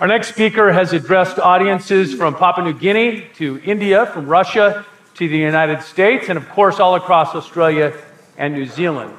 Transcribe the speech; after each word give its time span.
Our 0.00 0.06
next 0.06 0.28
speaker 0.28 0.72
has 0.72 0.94
addressed 0.94 1.38
audiences 1.38 2.14
from 2.14 2.34
Papua 2.34 2.64
New 2.64 2.72
Guinea 2.72 3.26
to 3.34 3.60
India, 3.62 4.06
from 4.06 4.28
Russia 4.28 4.86
to 5.16 5.28
the 5.28 5.36
United 5.36 5.82
States, 5.82 6.30
and 6.30 6.38
of 6.38 6.48
course, 6.48 6.80
all 6.80 6.94
across 6.94 7.34
Australia 7.34 7.92
and 8.38 8.54
New 8.54 8.64
Zealand. 8.64 9.14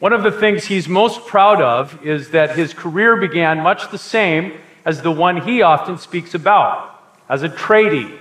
One 0.00 0.12
of 0.12 0.24
the 0.24 0.32
things 0.32 0.64
he's 0.64 0.88
most 0.88 1.28
proud 1.28 1.62
of 1.62 2.04
is 2.04 2.30
that 2.30 2.56
his 2.56 2.74
career 2.74 3.18
began 3.18 3.60
much 3.60 3.88
the 3.92 3.98
same 3.98 4.58
as 4.84 5.00
the 5.00 5.12
one 5.12 5.42
he 5.42 5.62
often 5.62 5.96
speaks 5.96 6.34
about 6.34 7.04
as 7.28 7.44
a 7.44 7.48
tradie. 7.48 8.18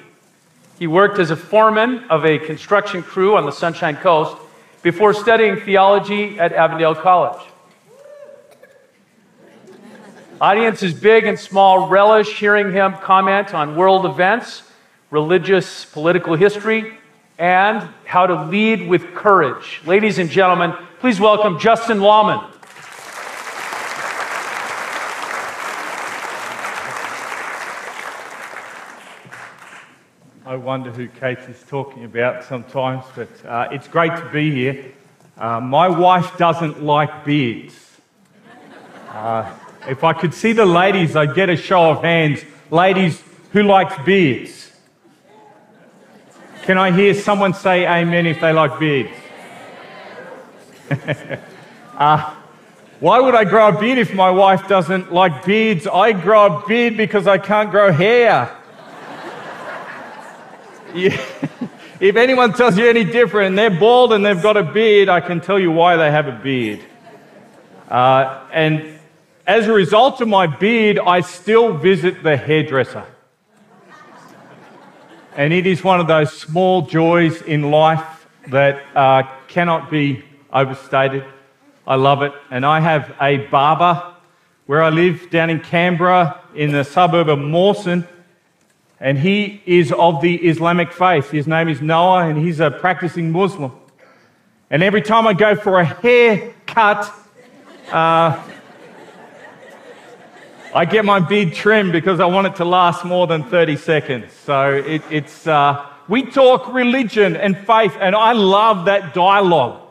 He 0.77 0.85
worked 0.85 1.17
as 1.17 1.31
a 1.31 1.35
foreman 1.35 2.03
of 2.11 2.23
a 2.23 2.37
construction 2.37 3.01
crew 3.01 3.35
on 3.35 3.47
the 3.47 3.51
Sunshine 3.51 3.95
Coast 3.95 4.37
before 4.83 5.15
studying 5.15 5.55
theology 5.55 6.39
at 6.39 6.53
Avondale 6.53 6.93
College. 6.93 7.41
Audiences 10.41 10.93
big 10.93 11.25
and 11.25 11.37
small 11.37 11.89
relish 11.89 12.39
hearing 12.39 12.71
him 12.71 12.93
comment 12.93 13.53
on 13.53 13.75
world 13.75 14.05
events, 14.05 14.63
religious, 15.11 15.83
political 15.83 16.33
history, 16.33 16.93
and 17.37 17.85
how 18.05 18.25
to 18.25 18.45
lead 18.45 18.87
with 18.87 19.13
courage. 19.13 19.81
Ladies 19.85 20.17
and 20.17 20.29
gentlemen, 20.29 20.71
please 21.01 21.19
welcome 21.19 21.59
Justin 21.59 21.99
Lawman. 21.99 22.39
I 30.45 30.55
wonder 30.55 30.89
who 30.89 31.09
Kate 31.09 31.39
is 31.49 31.61
talking 31.67 32.05
about 32.05 32.45
sometimes, 32.45 33.03
but 33.13 33.45
uh, 33.45 33.67
it's 33.73 33.89
great 33.89 34.15
to 34.15 34.29
be 34.31 34.51
here. 34.51 34.85
Uh, 35.37 35.59
my 35.59 35.89
wife 35.89 36.37
doesn't 36.37 36.81
like 36.81 37.25
beards. 37.25 37.75
Uh, 39.09 39.53
if 39.89 40.03
I 40.03 40.13
could 40.13 40.33
see 40.33 40.53
the 40.53 40.65
ladies, 40.65 41.15
I'd 41.15 41.35
get 41.35 41.49
a 41.49 41.57
show 41.57 41.91
of 41.91 42.03
hands. 42.03 42.43
Ladies, 42.71 43.21
who 43.51 43.63
likes 43.63 43.93
beards? 44.05 44.71
Can 46.63 46.77
I 46.77 46.91
hear 46.91 47.13
someone 47.13 47.53
say 47.53 47.87
amen 47.87 48.27
if 48.27 48.39
they 48.39 48.53
like 48.53 48.79
beards? 48.79 49.11
uh, 51.97 52.35
why 52.99 53.19
would 53.19 53.35
I 53.35 53.43
grow 53.43 53.69
a 53.69 53.79
beard 53.79 53.97
if 53.97 54.13
my 54.13 54.29
wife 54.29 54.67
doesn't 54.67 55.11
like 55.11 55.45
beards? 55.45 55.87
I 55.87 56.11
grow 56.11 56.57
a 56.57 56.67
beard 56.67 56.95
because 56.95 57.25
I 57.27 57.37
can't 57.37 57.71
grow 57.71 57.91
hair. 57.91 58.55
If 61.99 62.15
anyone 62.15 62.53
tells 62.53 62.77
you 62.77 62.87
any 62.87 63.03
different 63.03 63.57
they're 63.57 63.77
bald 63.77 64.13
and 64.13 64.25
they've 64.25 64.41
got 64.41 64.55
a 64.55 64.63
beard, 64.63 65.09
I 65.09 65.19
can 65.19 65.41
tell 65.41 65.59
you 65.59 65.69
why 65.69 65.97
they 65.97 66.09
have 66.09 66.27
a 66.27 66.31
beard. 66.31 66.79
Uh, 67.89 68.45
and 68.53 68.98
as 69.49 69.65
a 69.65 69.73
result 69.73 70.21
of 70.21 70.27
my 70.27 70.45
beard, 70.45 70.99
I 70.99 71.21
still 71.21 71.73
visit 71.73 72.21
the 72.21 72.37
hairdresser. 72.37 73.03
And 75.35 75.51
it 75.51 75.65
is 75.65 75.83
one 75.83 75.99
of 75.99 76.05
those 76.05 76.31
small 76.31 76.83
joys 76.83 77.41
in 77.41 77.71
life 77.71 78.27
that 78.49 78.83
uh, 78.95 79.23
cannot 79.47 79.89
be 79.89 80.23
overstated. 80.53 81.25
I 81.87 81.95
love 81.95 82.21
it. 82.21 82.31
And 82.51 82.63
I 82.63 82.79
have 82.79 83.11
a 83.19 83.37
barber 83.47 84.13
where 84.67 84.83
I 84.83 84.89
live 84.89 85.31
down 85.31 85.49
in 85.49 85.61
Canberra 85.61 86.39
in 86.53 86.71
the 86.71 86.83
suburb 86.83 87.27
of 87.27 87.39
Mawson. 87.39 88.07
And 88.99 89.17
he 89.17 89.63
is 89.65 89.91
of 89.91 90.21
the 90.21 90.35
Islamic 90.47 90.91
faith. 90.91 91.31
His 91.31 91.47
name 91.47 91.69
is 91.69 91.81
Noah, 91.81 92.27
and 92.29 92.37
he's 92.37 92.59
a 92.59 92.69
practicing 92.69 93.31
Muslim. 93.31 93.71
And 94.69 94.83
every 94.83 95.01
time 95.01 95.25
I 95.25 95.33
go 95.33 95.55
for 95.55 95.79
a 95.79 95.85
haircut, 95.85 97.11
uh, 97.91 98.39
I 100.73 100.85
get 100.85 101.03
my 101.03 101.19
beard 101.19 101.53
trimmed 101.53 101.91
because 101.91 102.19
I 102.19 102.25
want 102.25 102.45
it 102.45 102.55
to 102.57 102.65
last 102.65 103.03
more 103.03 103.25
than 103.25 103.43
30 103.43 103.75
seconds. 103.77 104.31
So 104.33 104.73
it, 104.73 105.01
it's, 105.09 105.47
uh, 105.47 105.85
we 106.07 106.23
talk 106.23 106.71
religion 106.71 107.35
and 107.35 107.57
faith, 107.57 107.95
and 107.99 108.15
I 108.15 108.33
love 108.33 108.85
that 108.85 109.15
dialogue 109.15 109.81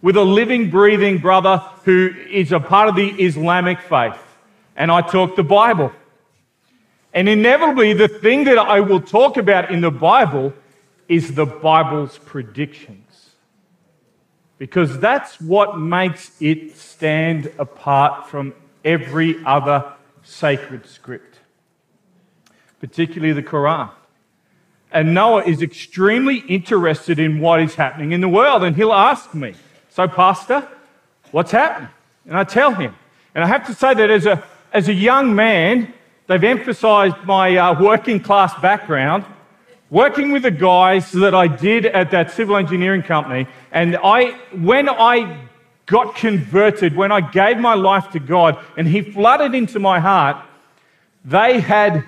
with 0.00 0.16
a 0.16 0.22
living, 0.22 0.70
breathing 0.70 1.18
brother 1.18 1.58
who 1.84 2.14
is 2.30 2.52
a 2.52 2.60
part 2.60 2.88
of 2.88 2.94
the 2.94 3.08
Islamic 3.20 3.80
faith. 3.80 4.16
And 4.76 4.92
I 4.92 5.00
talk 5.00 5.34
the 5.34 5.42
Bible. 5.42 5.92
And 7.12 7.28
inevitably, 7.28 7.92
the 7.92 8.08
thing 8.08 8.44
that 8.44 8.58
I 8.58 8.78
will 8.80 9.00
talk 9.00 9.36
about 9.36 9.72
in 9.72 9.80
the 9.80 9.90
Bible 9.90 10.52
is 11.08 11.34
the 11.34 11.46
Bible's 11.46 12.18
predictions. 12.18 13.30
Because 14.58 15.00
that's 15.00 15.40
what 15.40 15.78
makes 15.78 16.30
it 16.40 16.76
stand 16.76 17.52
apart 17.58 18.28
from 18.28 18.54
every 18.84 19.44
other 19.44 19.92
sacred 20.22 20.86
script, 20.86 21.38
particularly 22.80 23.32
the 23.32 23.42
Quran. 23.42 23.90
And 24.92 25.14
Noah 25.14 25.44
is 25.44 25.62
extremely 25.62 26.38
interested 26.38 27.18
in 27.18 27.40
what 27.40 27.62
is 27.62 27.74
happening 27.74 28.12
in 28.12 28.20
the 28.20 28.28
world. 28.28 28.62
And 28.62 28.76
he'll 28.76 28.92
ask 28.92 29.32
me, 29.34 29.54
So, 29.88 30.06
Pastor, 30.06 30.68
what's 31.30 31.50
happening? 31.50 31.88
And 32.26 32.36
I 32.36 32.44
tell 32.44 32.74
him. 32.74 32.94
And 33.34 33.42
I 33.42 33.46
have 33.46 33.66
to 33.66 33.74
say 33.74 33.94
that 33.94 34.10
as 34.10 34.26
a, 34.26 34.44
as 34.72 34.88
a 34.88 34.92
young 34.92 35.34
man, 35.34 35.92
they've 36.26 36.44
emphasized 36.44 37.16
my 37.24 37.56
uh, 37.56 37.80
working 37.80 38.20
class 38.20 38.58
background, 38.60 39.24
working 39.88 40.30
with 40.30 40.42
the 40.42 40.50
guys 40.50 41.10
that 41.12 41.34
I 41.34 41.46
did 41.46 41.86
at 41.86 42.10
that 42.10 42.30
civil 42.30 42.56
engineering 42.56 43.02
company. 43.02 43.46
And 43.70 43.96
I, 44.04 44.32
when 44.52 44.90
I 44.90 45.48
got 45.86 46.14
converted, 46.14 46.96
when 46.96 47.12
I 47.12 47.20
gave 47.20 47.58
my 47.58 47.74
life 47.74 48.10
to 48.12 48.20
God 48.20 48.58
and 48.76 48.86
He 48.86 49.02
flooded 49.02 49.54
into 49.54 49.78
my 49.78 50.00
heart, 50.00 50.44
they 51.24 51.60
had 51.60 52.04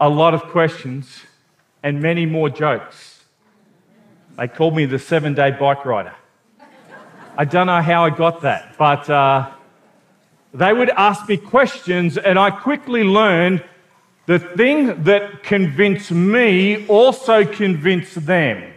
a 0.00 0.08
lot 0.08 0.34
of 0.34 0.42
questions 0.44 1.22
and 1.82 2.00
many 2.00 2.26
more 2.26 2.50
jokes. 2.50 3.24
They 4.36 4.48
called 4.48 4.76
me 4.76 4.84
the 4.84 4.98
seven 4.98 5.34
day 5.34 5.50
bike 5.50 5.84
rider. 5.84 6.14
I 7.36 7.44
don't 7.44 7.66
know 7.66 7.82
how 7.82 8.04
I 8.04 8.10
got 8.10 8.42
that, 8.42 8.76
but 8.78 9.08
uh, 9.08 9.50
they 10.52 10.72
would 10.72 10.90
ask 10.90 11.28
me 11.28 11.36
questions, 11.36 12.18
and 12.18 12.38
I 12.38 12.50
quickly 12.50 13.04
learned 13.04 13.62
the 14.26 14.38
thing 14.38 15.04
that 15.04 15.42
convinced 15.42 16.10
me 16.10 16.86
also 16.88 17.44
convinced 17.44 18.26
them. 18.26 18.72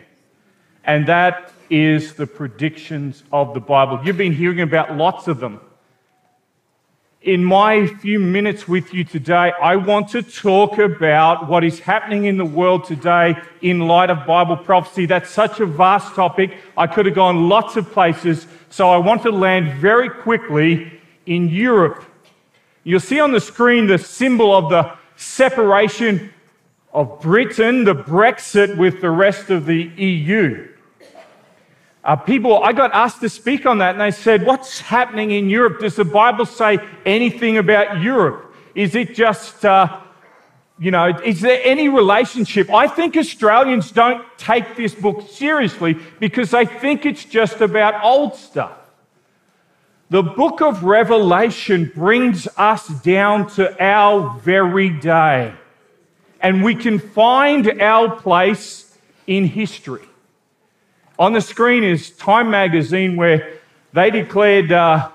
And 0.83 1.07
that 1.07 1.51
is 1.71 2.15
the 2.15 2.27
predictions 2.27 3.23
of 3.31 3.53
the 3.53 3.61
Bible. 3.61 4.01
You've 4.03 4.17
been 4.17 4.33
hearing 4.33 4.59
about 4.59 4.97
lots 4.97 5.29
of 5.29 5.39
them. 5.39 5.61
In 7.21 7.45
my 7.45 7.87
few 7.87 8.19
minutes 8.19 8.67
with 8.67 8.93
you 8.93 9.05
today, 9.05 9.53
I 9.61 9.77
want 9.77 10.09
to 10.09 10.21
talk 10.21 10.79
about 10.79 11.47
what 11.47 11.63
is 11.63 11.79
happening 11.79 12.25
in 12.25 12.37
the 12.37 12.45
world 12.45 12.83
today 12.83 13.35
in 13.61 13.87
light 13.87 14.09
of 14.09 14.25
Bible 14.25 14.57
prophecy. 14.57 15.05
That's 15.05 15.29
such 15.29 15.59
a 15.61 15.65
vast 15.65 16.13
topic. 16.13 16.57
I 16.75 16.87
could 16.87 17.05
have 17.05 17.15
gone 17.15 17.47
lots 17.47 17.77
of 17.77 17.89
places. 17.91 18.47
So 18.69 18.89
I 18.89 18.97
want 18.97 19.21
to 19.21 19.31
land 19.31 19.79
very 19.79 20.09
quickly 20.09 20.99
in 21.25 21.47
Europe. 21.47 22.03
You'll 22.83 22.99
see 22.99 23.19
on 23.19 23.31
the 23.31 23.39
screen 23.39 23.87
the 23.87 23.97
symbol 23.97 24.53
of 24.53 24.69
the 24.69 24.91
separation 25.15 26.33
of 26.93 27.21
Britain, 27.21 27.85
the 27.85 27.95
Brexit 27.95 28.75
with 28.75 28.99
the 28.99 29.11
rest 29.11 29.49
of 29.51 29.67
the 29.67 29.83
EU. 29.83 30.70
Uh, 32.03 32.15
people, 32.15 32.63
I 32.63 32.73
got 32.73 32.91
asked 32.93 33.21
to 33.21 33.29
speak 33.29 33.65
on 33.67 33.77
that, 33.77 33.91
and 33.91 34.01
they 34.01 34.11
said, 34.11 34.43
What's 34.45 34.79
happening 34.79 35.31
in 35.31 35.49
Europe? 35.49 35.79
Does 35.79 35.95
the 35.95 36.05
Bible 36.05 36.45
say 36.45 36.79
anything 37.05 37.57
about 37.57 38.01
Europe? 38.01 38.55
Is 38.73 38.95
it 38.95 39.13
just, 39.13 39.63
uh, 39.63 39.99
you 40.79 40.89
know, 40.89 41.09
is 41.23 41.41
there 41.41 41.61
any 41.63 41.89
relationship? 41.89 42.73
I 42.73 42.87
think 42.87 43.15
Australians 43.15 43.91
don't 43.91 44.25
take 44.37 44.75
this 44.75 44.95
book 44.95 45.29
seriously 45.29 45.95
because 46.19 46.49
they 46.51 46.65
think 46.65 47.05
it's 47.05 47.23
just 47.23 47.61
about 47.61 48.03
old 48.03 48.35
stuff. 48.35 48.77
The 50.09 50.23
book 50.23 50.61
of 50.61 50.83
Revelation 50.83 51.91
brings 51.93 52.47
us 52.57 52.87
down 52.87 53.47
to 53.51 53.81
our 53.81 54.39
very 54.39 54.89
day, 54.89 55.53
and 56.41 56.63
we 56.63 56.73
can 56.73 56.97
find 56.97 57.79
our 57.79 58.15
place 58.15 58.97
in 59.27 59.45
history. 59.45 60.01
On 61.21 61.33
the 61.33 61.41
screen 61.41 61.83
is 61.83 62.09
Time 62.09 62.49
magazine, 62.49 63.15
where 63.15 63.53
they 63.93 64.09
declared 64.09 64.71
uh, 64.71 65.11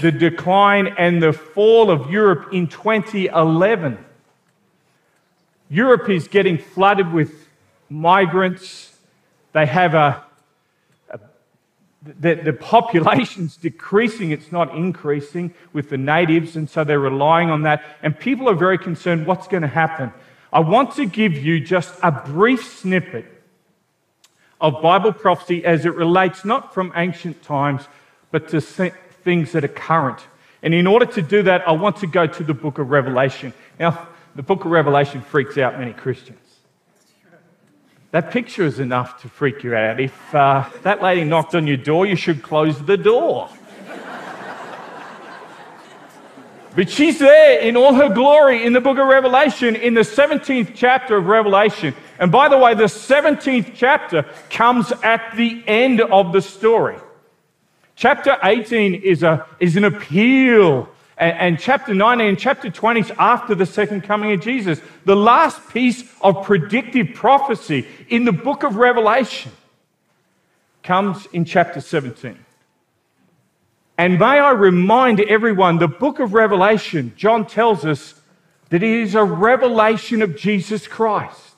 the 0.00 0.10
decline 0.10 0.88
and 0.98 1.22
the 1.22 1.32
fall 1.32 1.88
of 1.88 2.10
Europe 2.10 2.52
in 2.52 2.66
2011. 2.66 4.04
Europe 5.68 6.08
is 6.08 6.26
getting 6.26 6.58
flooded 6.58 7.12
with 7.12 7.46
migrants. 7.88 8.98
They 9.52 9.66
have 9.66 9.94
a, 9.94 10.24
a 11.10 11.20
the, 12.02 12.34
the 12.34 12.52
population's 12.52 13.56
decreasing, 13.68 14.32
it's 14.32 14.50
not 14.50 14.74
increasing 14.74 15.54
with 15.72 15.90
the 15.90 15.98
natives, 15.98 16.56
and 16.56 16.68
so 16.68 16.82
they're 16.82 16.98
relying 16.98 17.50
on 17.50 17.62
that. 17.62 17.84
And 18.02 18.18
people 18.18 18.48
are 18.48 18.56
very 18.56 18.78
concerned 18.78 19.28
what's 19.28 19.46
going 19.46 19.62
to 19.62 19.68
happen. 19.68 20.12
I 20.52 20.58
want 20.58 20.96
to 20.96 21.06
give 21.06 21.34
you 21.34 21.60
just 21.60 21.94
a 22.02 22.10
brief 22.10 22.64
snippet 22.80 23.39
of 24.60 24.82
Bible 24.82 25.12
prophecy 25.12 25.64
as 25.64 25.86
it 25.86 25.94
relates 25.94 26.44
not 26.44 26.74
from 26.74 26.92
ancient 26.94 27.42
times, 27.42 27.88
but 28.30 28.48
to 28.48 28.60
things 28.60 29.52
that 29.52 29.64
are 29.64 29.68
current. 29.68 30.20
And 30.62 30.74
in 30.74 30.86
order 30.86 31.06
to 31.06 31.22
do 31.22 31.42
that, 31.44 31.66
I 31.66 31.72
want 31.72 31.96
to 31.98 32.06
go 32.06 32.26
to 32.26 32.44
the 32.44 32.54
book 32.54 32.78
of 32.78 32.90
Revelation. 32.90 33.54
Now, 33.78 34.08
the 34.34 34.42
book 34.42 34.64
of 34.64 34.70
Revelation 34.70 35.22
freaks 35.22 35.56
out 35.56 35.78
many 35.78 35.92
Christians. 35.92 36.38
That 38.12 38.32
picture 38.32 38.64
is 38.64 38.80
enough 38.80 39.22
to 39.22 39.28
freak 39.28 39.62
you 39.62 39.74
out. 39.74 40.00
If 40.00 40.34
uh, 40.34 40.68
that 40.82 41.00
lady 41.00 41.24
knocked 41.24 41.54
on 41.54 41.66
your 41.66 41.76
door, 41.76 42.06
you 42.06 42.16
should 42.16 42.42
close 42.42 42.84
the 42.84 42.96
door. 42.96 43.48
but 46.74 46.90
she's 46.90 47.20
there 47.20 47.60
in 47.60 47.76
all 47.76 47.94
her 47.94 48.12
glory 48.12 48.66
in 48.66 48.72
the 48.72 48.80
book 48.80 48.98
of 48.98 49.06
Revelation, 49.06 49.76
in 49.76 49.94
the 49.94 50.00
17th 50.00 50.72
chapter 50.74 51.16
of 51.16 51.26
Revelation. 51.26 51.94
And 52.20 52.30
by 52.30 52.48
the 52.48 52.58
way, 52.58 52.74
the 52.74 52.84
17th 52.84 53.72
chapter 53.74 54.26
comes 54.50 54.92
at 55.02 55.34
the 55.36 55.64
end 55.66 56.00
of 56.00 56.32
the 56.32 56.42
story. 56.42 56.98
Chapter 57.96 58.36
18 58.44 58.94
is, 58.94 59.22
a, 59.24 59.46
is 59.58 59.76
an 59.76 59.84
appeal 59.84 60.88
and, 61.20 61.38
and 61.38 61.58
chapter 61.58 61.94
19 61.94 62.26
and 62.26 62.38
chapter 62.38 62.70
20 62.70 63.00
is 63.00 63.12
after 63.18 63.54
the 63.54 63.66
second 63.66 64.02
coming 64.02 64.32
of 64.32 64.40
Jesus. 64.40 64.80
The 65.04 65.14
last 65.14 65.68
piece 65.70 66.02
of 66.22 66.44
predictive 66.44 67.14
prophecy 67.14 67.86
in 68.08 68.24
the 68.24 68.32
book 68.32 68.64
of 68.64 68.76
Revelation 68.76 69.52
comes 70.82 71.26
in 71.32 71.44
chapter 71.44 71.80
17. 71.80 72.38
And 73.98 74.18
may 74.18 74.24
I 74.24 74.52
remind 74.52 75.20
everyone 75.20 75.78
the 75.78 75.88
book 75.88 76.20
of 76.20 76.32
Revelation, 76.32 77.12
John 77.16 77.46
tells 77.46 77.84
us 77.84 78.14
that 78.70 78.82
it 78.82 78.90
is 78.90 79.14
a 79.14 79.22
revelation 79.22 80.22
of 80.22 80.36
Jesus 80.36 80.86
Christ. 80.86 81.49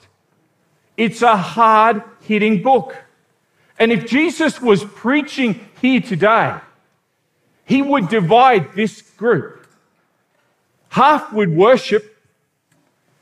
It's 0.96 1.22
a 1.22 1.36
hard 1.36 2.02
hitting 2.20 2.62
book. 2.62 2.96
And 3.78 3.90
if 3.90 4.06
Jesus 4.06 4.60
was 4.60 4.84
preaching 4.84 5.68
here 5.80 6.00
today, 6.00 6.56
he 7.64 7.82
would 7.82 8.08
divide 8.08 8.74
this 8.74 9.02
group. 9.02 9.66
Half 10.90 11.32
would 11.32 11.56
worship, 11.56 12.18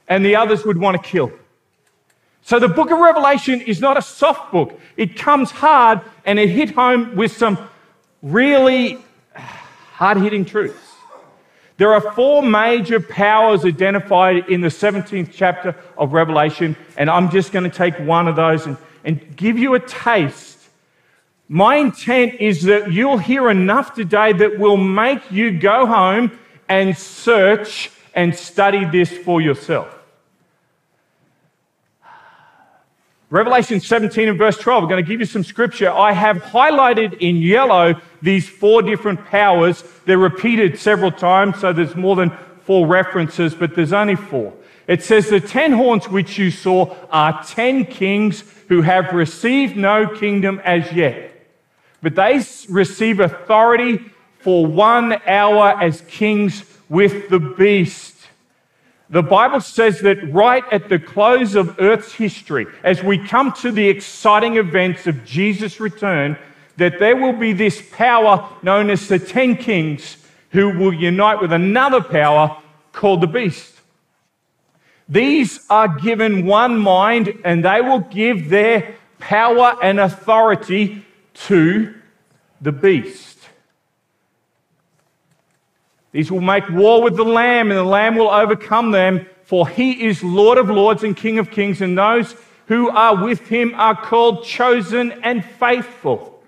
and 0.08 0.24
the 0.24 0.36
others 0.36 0.64
would 0.64 0.78
want 0.78 1.00
to 1.00 1.08
kill. 1.08 1.32
So 2.42 2.58
the 2.58 2.68
book 2.68 2.90
of 2.90 2.98
Revelation 2.98 3.60
is 3.60 3.80
not 3.80 3.96
a 3.96 4.02
soft 4.02 4.50
book. 4.50 4.78
It 4.96 5.16
comes 5.16 5.50
hard 5.50 6.00
and 6.24 6.38
it 6.38 6.48
hit 6.48 6.70
home 6.70 7.14
with 7.14 7.36
some 7.36 7.58
really 8.22 8.98
hard 9.92 10.18
hitting 10.18 10.44
truths. 10.44 10.89
There 11.80 11.92
are 11.94 12.12
four 12.12 12.42
major 12.42 13.00
powers 13.00 13.64
identified 13.64 14.48
in 14.48 14.60
the 14.60 14.68
17th 14.68 15.30
chapter 15.32 15.74
of 15.96 16.12
Revelation, 16.12 16.76
and 16.96 17.10
I'm 17.10 17.30
just 17.30 17.52
going 17.52 17.68
to 17.68 17.76
take 17.76 17.98
one 17.98 18.28
of 18.28 18.36
those 18.36 18.66
and, 18.66 18.76
and 19.02 19.36
give 19.36 19.58
you 19.58 19.74
a 19.74 19.80
taste 19.80 20.60
my 21.52 21.78
intent 21.78 22.34
is 22.34 22.62
that 22.62 22.92
you'll 22.92 23.18
hear 23.18 23.50
enough 23.50 23.92
today 23.96 24.32
that 24.34 24.60
will 24.60 24.76
make 24.76 25.32
you 25.32 25.58
go 25.58 25.84
home 25.84 26.38
and 26.68 26.96
search 26.96 27.90
and 28.14 28.32
study 28.32 28.84
this 28.84 29.10
for 29.10 29.40
yourself. 29.40 29.99
Revelation 33.30 33.80
17 33.80 34.28
and 34.28 34.36
verse 34.36 34.58
12, 34.58 34.82
I'm 34.82 34.88
going 34.88 35.02
to 35.02 35.08
give 35.08 35.20
you 35.20 35.26
some 35.26 35.44
scripture. 35.44 35.90
I 35.90 36.12
have 36.12 36.38
highlighted 36.38 37.18
in 37.20 37.36
yellow 37.36 37.94
these 38.20 38.48
four 38.48 38.82
different 38.82 39.24
powers. 39.26 39.84
They're 40.04 40.18
repeated 40.18 40.78
several 40.78 41.12
times, 41.12 41.60
so 41.60 41.72
there's 41.72 41.96
more 41.96 42.16
than 42.16 42.32
four 42.64 42.86
references, 42.86 43.54
but 43.54 43.74
there's 43.74 43.92
only 43.92 44.16
four. 44.16 44.52
It 44.86 45.02
says, 45.02 45.28
The 45.28 45.40
ten 45.40 45.72
horns 45.72 46.08
which 46.08 46.38
you 46.38 46.50
saw 46.50 46.94
are 47.10 47.42
ten 47.44 47.86
kings 47.86 48.44
who 48.68 48.82
have 48.82 49.12
received 49.12 49.76
no 49.76 50.06
kingdom 50.08 50.60
as 50.64 50.92
yet 50.92 51.30
but 52.02 52.14
they 52.14 52.42
receive 52.68 53.20
authority 53.20 53.98
for 54.38 54.66
one 54.66 55.20
hour 55.26 55.80
as 55.80 56.00
kings 56.02 56.64
with 56.88 57.28
the 57.28 57.38
beast. 57.38 58.19
The 59.10 59.22
Bible 59.22 59.60
says 59.60 60.00
that 60.00 60.32
right 60.32 60.62
at 60.70 60.88
the 60.88 60.98
close 60.98 61.56
of 61.56 61.80
Earth's 61.80 62.12
history, 62.12 62.66
as 62.84 63.02
we 63.02 63.18
come 63.18 63.52
to 63.54 63.72
the 63.72 63.88
exciting 63.88 64.56
events 64.56 65.08
of 65.08 65.24
Jesus' 65.24 65.80
return, 65.80 66.38
that 66.76 67.00
there 67.00 67.16
will 67.16 67.32
be 67.32 67.52
this 67.52 67.82
power 67.90 68.48
known 68.62 68.88
as 68.88 69.08
the 69.08 69.18
Ten 69.18 69.56
Kings 69.56 70.16
who 70.50 70.78
will 70.78 70.94
unite 70.94 71.40
with 71.40 71.52
another 71.52 72.00
power 72.00 72.56
called 72.92 73.20
the 73.20 73.26
beast. 73.26 73.74
These 75.08 75.66
are 75.68 75.88
given 75.88 76.46
one 76.46 76.78
mind 76.78 77.32
and 77.44 77.64
they 77.64 77.80
will 77.80 78.00
give 78.00 78.48
their 78.48 78.94
power 79.18 79.76
and 79.82 79.98
authority 79.98 81.04
to 81.34 81.94
the 82.60 82.72
beast. 82.72 83.29
These 86.12 86.30
will 86.30 86.40
make 86.40 86.68
war 86.68 87.02
with 87.02 87.16
the 87.16 87.24
Lamb, 87.24 87.70
and 87.70 87.78
the 87.78 87.84
Lamb 87.84 88.16
will 88.16 88.30
overcome 88.30 88.90
them, 88.90 89.26
for 89.44 89.68
he 89.68 90.06
is 90.06 90.24
Lord 90.24 90.58
of 90.58 90.68
lords 90.68 91.04
and 91.04 91.16
King 91.16 91.38
of 91.38 91.50
kings, 91.50 91.80
and 91.80 91.96
those 91.96 92.34
who 92.66 92.88
are 92.90 93.24
with 93.24 93.48
him 93.48 93.74
are 93.76 94.00
called 94.00 94.44
chosen 94.44 95.12
and 95.22 95.44
faithful. 95.44 96.42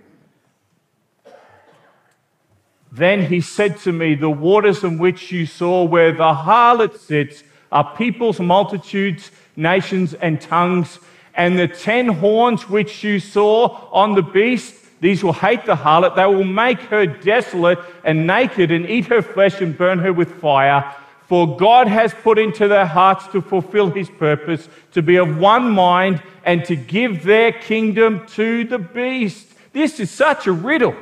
Then 2.92 3.24
he 3.26 3.40
said 3.40 3.78
to 3.80 3.92
me, 3.92 4.14
The 4.14 4.30
waters 4.30 4.84
in 4.84 4.98
which 4.98 5.32
you 5.32 5.46
saw 5.46 5.84
where 5.84 6.12
the 6.12 6.34
harlot 6.34 6.98
sits 6.98 7.42
are 7.70 7.96
peoples, 7.96 8.38
multitudes, 8.38 9.30
nations, 9.56 10.12
and 10.12 10.40
tongues. 10.40 10.98
And 11.34 11.58
the 11.58 11.68
ten 11.68 12.08
horns 12.08 12.68
which 12.68 13.02
you 13.02 13.18
saw 13.18 13.88
on 13.90 14.14
the 14.14 14.22
beast 14.22 14.81
these 15.02 15.24
will 15.24 15.32
hate 15.32 15.66
the 15.66 15.74
harlot. 15.74 16.14
They 16.14 16.24
will 16.26 16.44
make 16.44 16.78
her 16.82 17.06
desolate 17.06 17.80
and 18.04 18.24
naked 18.24 18.70
and 18.70 18.88
eat 18.88 19.06
her 19.06 19.20
flesh 19.20 19.60
and 19.60 19.76
burn 19.76 19.98
her 19.98 20.12
with 20.12 20.40
fire. 20.40 20.94
For 21.26 21.56
God 21.56 21.88
has 21.88 22.14
put 22.14 22.38
into 22.38 22.68
their 22.68 22.86
hearts 22.86 23.26
to 23.32 23.42
fulfill 23.42 23.90
his 23.90 24.08
purpose, 24.08 24.68
to 24.92 25.02
be 25.02 25.16
of 25.16 25.38
one 25.38 25.68
mind 25.72 26.22
and 26.44 26.64
to 26.66 26.76
give 26.76 27.24
their 27.24 27.50
kingdom 27.50 28.24
to 28.28 28.62
the 28.62 28.78
beast. 28.78 29.48
This 29.72 29.98
is 29.98 30.08
such 30.08 30.46
a 30.46 30.52
riddle. 30.52 30.94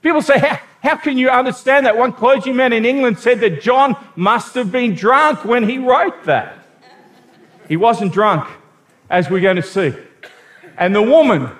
People 0.00 0.22
say, 0.22 0.38
how, 0.38 0.60
how 0.84 0.96
can 0.96 1.18
you 1.18 1.28
understand 1.28 1.86
that? 1.86 1.96
One 1.96 2.12
clergyman 2.12 2.72
in 2.72 2.84
England 2.84 3.18
said 3.18 3.40
that 3.40 3.60
John 3.60 3.96
must 4.14 4.54
have 4.54 4.70
been 4.70 4.94
drunk 4.94 5.44
when 5.44 5.68
he 5.68 5.78
wrote 5.78 6.22
that. 6.26 6.56
He 7.66 7.76
wasn't 7.76 8.12
drunk, 8.12 8.48
as 9.10 9.28
we're 9.28 9.40
going 9.40 9.56
to 9.56 9.62
see. 9.62 9.92
And 10.76 10.94
the 10.94 11.02
woman 11.02 11.50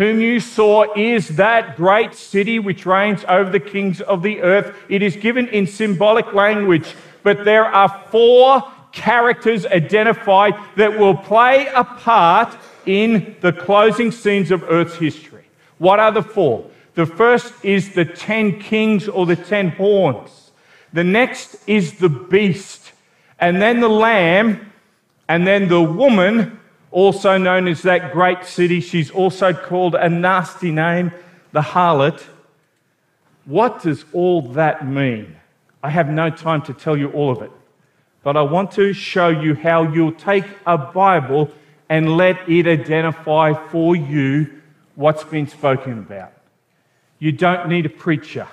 whom 0.00 0.18
you 0.18 0.40
saw 0.40 0.90
is 0.96 1.28
that 1.36 1.76
great 1.76 2.14
city 2.14 2.58
which 2.58 2.86
reigns 2.86 3.22
over 3.28 3.50
the 3.50 3.60
kings 3.60 4.00
of 4.00 4.22
the 4.22 4.40
earth. 4.40 4.74
It 4.88 5.02
is 5.02 5.14
given 5.14 5.46
in 5.48 5.66
symbolic 5.66 6.32
language, 6.32 6.94
but 7.22 7.44
there 7.44 7.66
are 7.66 8.06
four 8.10 8.62
characters 8.92 9.66
identified 9.66 10.54
that 10.76 10.98
will 10.98 11.14
play 11.14 11.66
a 11.74 11.84
part 11.84 12.56
in 12.86 13.36
the 13.42 13.52
closing 13.52 14.10
scenes 14.10 14.50
of 14.50 14.62
earth's 14.70 14.96
history. 14.96 15.44
What 15.76 16.00
are 16.00 16.12
the 16.12 16.22
four? 16.22 16.64
The 16.94 17.04
first 17.04 17.52
is 17.62 17.92
the 17.92 18.06
ten 18.06 18.58
kings 18.58 19.06
or 19.06 19.26
the 19.26 19.36
ten 19.36 19.68
horns. 19.68 20.50
The 20.94 21.04
next 21.04 21.56
is 21.66 21.98
the 21.98 22.08
beast, 22.08 22.92
and 23.38 23.60
then 23.60 23.80
the 23.80 23.90
lamb, 23.90 24.72
and 25.28 25.46
then 25.46 25.68
the 25.68 25.82
woman, 25.82 26.58
also 26.92 27.38
known 27.38 27.68
as 27.68 27.82
that 27.82 28.12
great 28.12 28.44
city. 28.44 28.80
She's 28.80 29.10
also 29.10 29.52
called 29.52 29.94
a 29.94 30.08
nasty 30.08 30.70
name, 30.70 31.12
the 31.52 31.60
harlot. 31.60 32.22
What 33.44 33.82
does 33.82 34.04
all 34.12 34.42
that 34.52 34.86
mean? 34.86 35.36
I 35.82 35.90
have 35.90 36.08
no 36.08 36.30
time 36.30 36.62
to 36.62 36.74
tell 36.74 36.96
you 36.96 37.10
all 37.10 37.30
of 37.30 37.42
it, 37.42 37.50
but 38.22 38.36
I 38.36 38.42
want 38.42 38.72
to 38.72 38.92
show 38.92 39.28
you 39.28 39.54
how 39.54 39.82
you'll 39.82 40.12
take 40.12 40.44
a 40.66 40.76
Bible 40.76 41.50
and 41.88 42.16
let 42.16 42.48
it 42.48 42.66
identify 42.66 43.54
for 43.70 43.96
you 43.96 44.60
what's 44.94 45.24
been 45.24 45.46
spoken 45.46 45.98
about. 45.98 46.32
You 47.18 47.32
don't 47.32 47.68
need 47.68 47.86
a 47.86 47.90
preacher. 47.90 48.46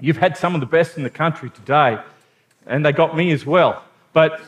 You've 0.00 0.16
had 0.16 0.36
some 0.36 0.54
of 0.54 0.60
the 0.60 0.66
best 0.66 0.96
in 0.96 1.02
the 1.02 1.10
country 1.10 1.50
today, 1.50 1.98
and 2.66 2.84
they 2.84 2.92
got 2.92 3.16
me 3.16 3.32
as 3.32 3.44
well. 3.44 3.82
But 4.12 4.40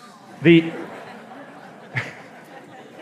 the 0.42 0.72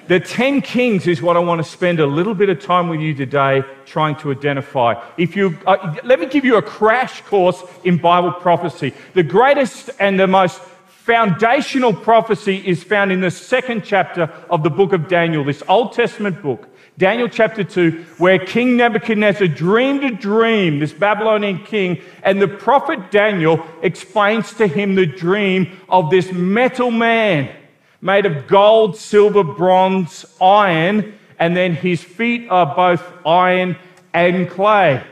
the 0.09 0.19
10 0.19 0.62
kings 0.62 1.07
is 1.07 1.21
what 1.21 1.37
I 1.37 1.41
want 1.41 1.62
to 1.62 1.71
spend 1.71 2.00
a 2.00 2.07
little 2.07 2.35
bit 2.35 2.49
of 2.49 2.61
time 2.61 2.88
with 2.88 3.00
you 3.00 3.15
today 3.15 3.62
trying 3.85 4.17
to 4.17 4.33
identify. 4.33 4.95
If 5.19 5.37
you, 5.37 5.59
uh, 5.67 5.97
let 6.03 6.19
me 6.19 6.27
give 6.27 6.47
you 6.47 6.57
a 6.57 6.62
crash 6.62 7.21
course 7.23 7.62
in 7.85 7.99
Bible 7.99 8.33
prophecy. 8.33 8.95
The 9.12 9.23
greatest 9.23 9.91
and 10.00 10.19
the 10.19 10.27
most 10.27 10.61
foundational 10.87 11.93
prophecy 11.93 12.67
is 12.67 12.83
found 12.83 13.12
in 13.12 13.21
the 13.21 13.31
second 13.31 13.85
chapter 13.85 14.23
of 14.49 14.62
the 14.62 14.71
book 14.71 14.95
of 14.95 15.09
Daniel, 15.09 15.45
this 15.45 15.62
Old 15.69 15.93
Testament 15.93 16.41
book. 16.43 16.69
Daniel 16.97 17.29
chapter 17.29 17.62
2, 17.62 18.05
where 18.17 18.38
King 18.38 18.77
Nebuchadnezzar 18.79 19.47
dreamed 19.47 20.05
a 20.05 20.11
dream, 20.11 20.81
this 20.81 20.93
Babylonian 20.93 21.65
king, 21.65 22.00
and 22.23 22.43
the 22.43 22.49
prophet 22.49 23.11
Daniel 23.11 23.65
explains 23.83 24.55
to 24.55 24.67
him 24.67 24.97
the 24.97 25.07
dream 25.07 25.79
of 25.88 26.11
this 26.11 26.33
metal 26.33 26.91
man 26.91 27.55
made 28.00 28.26
of 28.26 28.47
gold, 28.47 28.97
silver, 28.97 29.45
bronze, 29.45 30.25
iron, 30.40 31.19
and 31.38 31.57
then 31.57 31.75
his 31.75 32.02
feet 32.02 32.49
are 32.50 32.75
both 32.75 33.02
iron 33.26 33.76
and 34.12 34.49
clay. 34.49 35.02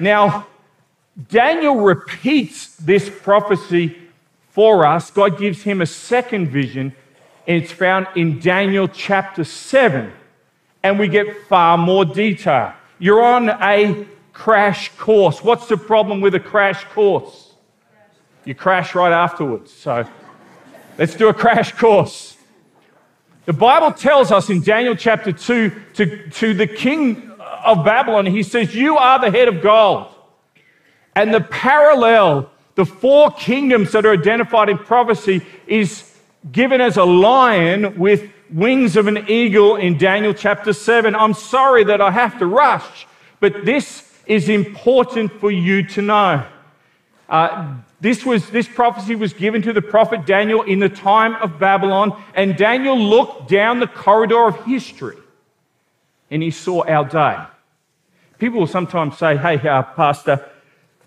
Now, 0.00 0.46
Daniel 1.28 1.76
repeats 1.76 2.76
this 2.76 3.08
prophecy 3.08 3.98
for 4.50 4.86
us, 4.86 5.10
God 5.10 5.38
gives 5.38 5.62
him 5.62 5.82
a 5.82 5.86
second 5.86 6.48
vision, 6.48 6.94
and 7.46 7.62
it's 7.62 7.72
found 7.72 8.06
in 8.16 8.40
Daniel 8.40 8.88
chapter 8.88 9.44
7. 9.44 10.10
And 10.82 10.98
we 10.98 11.08
get 11.08 11.46
far 11.46 11.76
more 11.76 12.06
detail. 12.06 12.72
You're 12.98 13.22
on 13.22 13.50
a 13.50 14.06
crash 14.32 14.90
course. 14.96 15.44
What's 15.44 15.66
the 15.66 15.76
problem 15.76 16.22
with 16.22 16.34
a 16.34 16.40
crash 16.40 16.84
course? 16.84 17.52
You 18.46 18.54
crash 18.54 18.94
right 18.94 19.12
afterwards. 19.12 19.72
So 19.72 20.08
let's 20.98 21.14
do 21.14 21.28
a 21.28 21.34
crash 21.34 21.72
course. 21.72 22.36
The 23.46 23.52
Bible 23.52 23.92
tells 23.92 24.32
us 24.32 24.50
in 24.50 24.62
Daniel 24.62 24.96
chapter 24.96 25.30
2 25.30 25.72
to, 25.94 26.30
to 26.30 26.54
the 26.54 26.66
king 26.66 27.30
of 27.64 27.84
Babylon, 27.84 28.26
he 28.26 28.42
says, 28.42 28.74
You 28.74 28.96
are 28.96 29.20
the 29.20 29.30
head 29.30 29.48
of 29.48 29.62
gold. 29.62 30.08
And 31.14 31.32
the 31.32 31.40
parallel, 31.40 32.50
the 32.74 32.84
four 32.84 33.30
kingdoms 33.30 33.92
that 33.92 34.04
are 34.04 34.12
identified 34.12 34.68
in 34.68 34.78
prophecy, 34.78 35.42
is 35.66 36.12
given 36.50 36.80
as 36.80 36.96
a 36.96 37.04
lion 37.04 37.98
with 37.98 38.30
wings 38.50 38.96
of 38.96 39.06
an 39.06 39.28
eagle 39.28 39.76
in 39.76 39.98
Daniel 39.98 40.34
chapter 40.34 40.72
7. 40.72 41.14
I'm 41.14 41.34
sorry 41.34 41.84
that 41.84 42.00
I 42.00 42.10
have 42.10 42.38
to 42.38 42.46
rush, 42.46 43.06
but 43.40 43.64
this 43.64 44.12
is 44.26 44.48
important 44.48 45.32
for 45.40 45.50
you 45.50 45.86
to 45.88 46.02
know. 46.02 46.46
Uh, 47.28 47.76
this, 48.00 48.24
was, 48.24 48.50
this 48.50 48.68
prophecy 48.68 49.14
was 49.14 49.32
given 49.32 49.62
to 49.62 49.72
the 49.72 49.82
prophet 49.82 50.26
Daniel 50.26 50.62
in 50.62 50.80
the 50.80 50.88
time 50.88 51.34
of 51.36 51.58
Babylon, 51.58 52.22
and 52.34 52.56
Daniel 52.56 52.98
looked 52.98 53.48
down 53.48 53.80
the 53.80 53.86
corridor 53.86 54.46
of 54.46 54.64
history 54.64 55.16
and 56.30 56.42
he 56.42 56.50
saw 56.50 56.84
our 56.84 57.04
day. 57.04 57.36
People 58.38 58.60
will 58.60 58.66
sometimes 58.66 59.16
say, 59.16 59.36
Hey, 59.36 59.56
uh, 59.66 59.82
Pastor, 59.82 60.46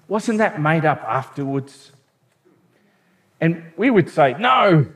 wasn't 0.07 0.39
that 0.39 0.59
made 0.59 0.85
up 0.85 1.01
afterwards? 1.03 1.91
And 3.39 3.71
we 3.77 3.89
would 3.89 4.09
say, 4.09 4.35
No. 4.39 4.87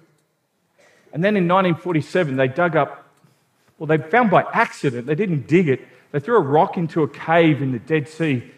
And 1.12 1.24
then 1.24 1.38
in 1.38 1.48
1947, 1.48 2.36
they 2.36 2.48
dug 2.48 2.76
up, 2.76 3.08
well, 3.78 3.86
they 3.86 3.98
found 3.98 4.32
by 4.32 4.44
accident, 4.52 5.06
they 5.06 5.14
didn't 5.14 5.48
dig 5.48 5.70
it, 5.70 5.88
they 6.12 6.20
threw 6.20 6.38
a 6.38 6.42
rock 6.42 6.76
into 6.76 7.04
a 7.04 7.08
cave 7.08 7.62
in 7.62 7.72
the 7.72 7.80
Dead 7.80 8.08
Sea 8.08 8.52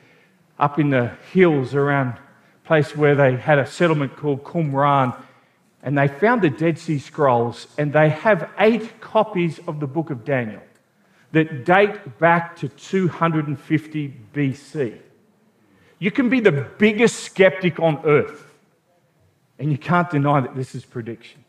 up 0.57 0.79
in 0.79 0.89
the 0.89 1.11
hills 1.33 1.75
around 1.75 2.17
place 2.65 2.95
where 2.95 3.15
they 3.15 3.35
had 3.35 3.59
a 3.59 3.65
settlement 3.65 4.15
called 4.17 4.43
Qumran. 4.43 5.15
And 5.83 5.97
they 5.97 6.07
found 6.07 6.41
the 6.41 6.49
Dead 6.49 6.79
Sea 6.79 6.97
Scrolls, 6.97 7.67
and 7.77 7.93
they 7.93 8.09
have 8.09 8.49
eight 8.57 8.99
copies 9.01 9.59
of 9.67 9.79
the 9.79 9.87
book 9.87 10.09
of 10.09 10.25
Daniel 10.25 10.63
that 11.31 11.63
date 11.63 12.17
back 12.17 12.55
to 12.57 12.69
250 12.69 14.13
BC. 14.33 14.97
You 15.99 16.11
can 16.11 16.29
be 16.29 16.39
the 16.39 16.67
biggest 16.77 17.21
skeptic 17.21 17.79
on 17.79 17.99
earth, 18.05 18.55
and 19.59 19.71
you 19.71 19.77
can't 19.77 20.09
deny 20.09 20.41
that 20.41 20.55
this 20.55 20.73
is 20.73 20.85
prediction. 20.85 21.43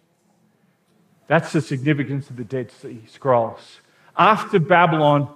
That's 1.28 1.52
the 1.52 1.60
significance 1.60 2.30
of 2.30 2.36
the 2.36 2.44
Dead 2.44 2.70
Sea 2.70 3.02
Scrolls. 3.08 3.80
After 4.16 4.58
Babylon 4.58 5.28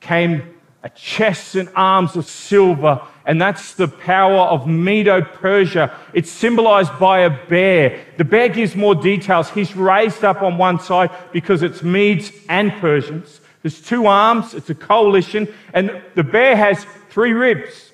came 0.00 0.55
a 0.82 0.88
chest 0.90 1.54
and 1.54 1.68
arms 1.74 2.16
of 2.16 2.26
silver, 2.26 3.00
and 3.24 3.40
that's 3.40 3.74
the 3.74 3.88
power 3.88 4.46
of 4.46 4.68
Medo 4.68 5.20
Persia. 5.20 5.92
It's 6.12 6.30
symbolized 6.30 6.96
by 6.98 7.20
a 7.20 7.30
bear. 7.48 8.04
The 8.18 8.24
bear 8.24 8.48
gives 8.48 8.76
more 8.76 8.94
details. 8.94 9.50
He's 9.50 9.74
raised 9.74 10.24
up 10.24 10.42
on 10.42 10.58
one 10.58 10.78
side 10.78 11.10
because 11.32 11.62
it's 11.62 11.82
Medes 11.82 12.30
and 12.48 12.72
Persians. 12.74 13.40
There's 13.62 13.80
two 13.80 14.06
arms, 14.06 14.54
it's 14.54 14.70
a 14.70 14.74
coalition, 14.74 15.52
and 15.74 16.00
the 16.14 16.22
bear 16.22 16.54
has 16.56 16.86
three 17.10 17.32
ribs 17.32 17.90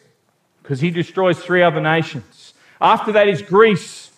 because 0.62 0.80
he 0.80 0.90
destroys 0.90 1.38
three 1.38 1.62
other 1.62 1.80
nations. 1.80 2.52
After 2.80 3.12
that 3.12 3.28
is 3.28 3.40
Greece, 3.40 4.10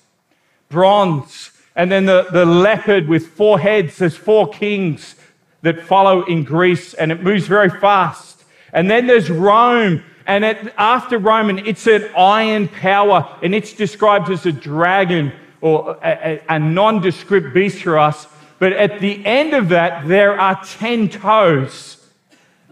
bronze, 0.68 1.52
and 1.76 1.92
then 1.92 2.06
the, 2.06 2.26
the 2.32 2.44
leopard 2.44 3.08
with 3.08 3.28
four 3.28 3.58
heads. 3.58 3.98
There's 3.98 4.16
four 4.16 4.48
kings 4.50 5.14
that 5.62 5.80
follow 5.80 6.24
in 6.24 6.44
Greece, 6.44 6.94
and 6.94 7.12
it 7.12 7.22
moves 7.22 7.46
very 7.46 7.70
fast. 7.70 8.33
And 8.74 8.90
then 8.90 9.06
there's 9.06 9.30
Rome, 9.30 10.02
and 10.26 10.44
after 10.44 11.16
Roman, 11.16 11.64
it's 11.66 11.86
an 11.86 12.10
iron 12.16 12.68
power, 12.68 13.38
and 13.42 13.54
it's 13.54 13.72
described 13.72 14.28
as 14.30 14.44
a 14.44 14.52
dragon 14.52 15.32
or 15.60 15.96
a, 16.02 16.42
a, 16.48 16.56
a 16.56 16.58
nondescript 16.58 17.54
beast 17.54 17.82
for 17.82 17.98
us. 17.98 18.26
But 18.58 18.72
at 18.72 19.00
the 19.00 19.24
end 19.24 19.54
of 19.54 19.68
that, 19.70 20.06
there 20.08 20.38
are 20.38 20.62
10 20.62 21.08
toes 21.08 22.04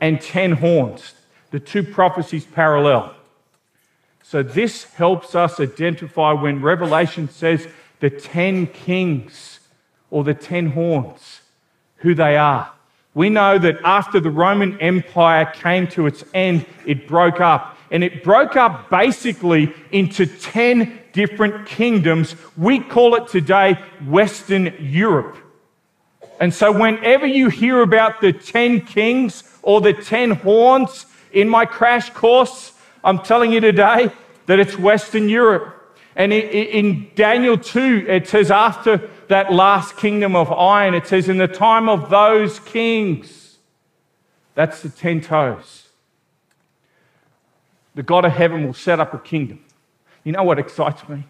and 0.01 0.21
10 0.21 0.53
horns. 0.53 1.15
The 1.53 1.61
two 1.61 1.85
prophecies 1.85 2.45
parallel. 2.45 3.15
So 4.23 4.43
this 4.43 4.85
helps 4.85 5.35
us 5.35 5.61
identify 5.61 6.33
when 6.33 6.63
Revelation 6.63 7.29
says 7.29 7.69
the 8.01 8.11
10 8.11 8.67
kings 8.69 9.61
or 10.11 10.25
the 10.25 10.35
10 10.35 10.71
horns, 10.71 11.43
who 11.97 12.15
they 12.15 12.37
are. 12.37 12.73
We 13.15 13.29
know 13.29 13.59
that 13.59 13.79
after 13.85 14.21
the 14.21 14.31
Roman 14.31 14.81
Empire 14.81 15.47
came 15.47 15.87
to 15.89 16.07
its 16.07 16.25
end, 16.33 16.65
it 16.87 17.07
broke 17.07 17.41
up. 17.41 17.77
And 17.91 18.03
it 18.03 18.25
broke 18.25 18.57
up 18.57 18.89
basically 18.89 19.73
into 19.91 20.25
10 20.25 20.99
different 21.13 21.67
kingdoms. 21.67 22.35
We 22.57 22.81
call 22.81 23.15
it 23.17 23.29
today 23.29 23.75
Western 24.07 24.75
Europe. 24.79 25.37
And 26.41 26.53
so, 26.55 26.73
whenever 26.73 27.27
you 27.27 27.51
hear 27.51 27.83
about 27.83 28.21
the 28.23 28.33
10 28.33 28.87
kings 28.87 29.45
or 29.63 29.81
the 29.81 29.93
10 29.93 30.31
horns 30.31 31.07
in 31.33 31.49
my 31.49 31.67
crash 31.67 32.09
course, 32.11 32.73
I'm 33.05 33.19
telling 33.19 33.53
you 33.53 33.61
today 33.61 34.11
that 34.47 34.59
it's 34.59 34.79
Western 34.79 35.29
Europe. 35.29 35.79
And 36.17 36.33
in 36.33 37.11
Daniel 37.15 37.57
2, 37.57 38.07
it 38.09 38.27
says, 38.27 38.51
after 38.51 39.09
that 39.29 39.53
last 39.53 39.97
kingdom 39.97 40.37
of 40.37 40.51
iron, 40.53 40.95
it 40.95 41.07
says, 41.07 41.29
in 41.29 41.39
the 41.39 41.49
time 41.49 41.89
of 41.89 42.11
those 42.11 42.61
kings, 42.61 43.59
that's 44.55 44.83
the 44.83 44.89
10 44.89 45.21
toes. 45.23 45.89
The 47.95 48.03
God 48.03 48.25
of 48.25 48.33
heaven 48.33 48.65
will 48.65 48.75
set 48.75 49.01
up 49.01 49.13
a 49.15 49.19
kingdom. 49.19 49.65
You 50.25 50.33
know 50.33 50.43
what 50.43 50.59
excites 50.59 51.09
me? 51.09 51.25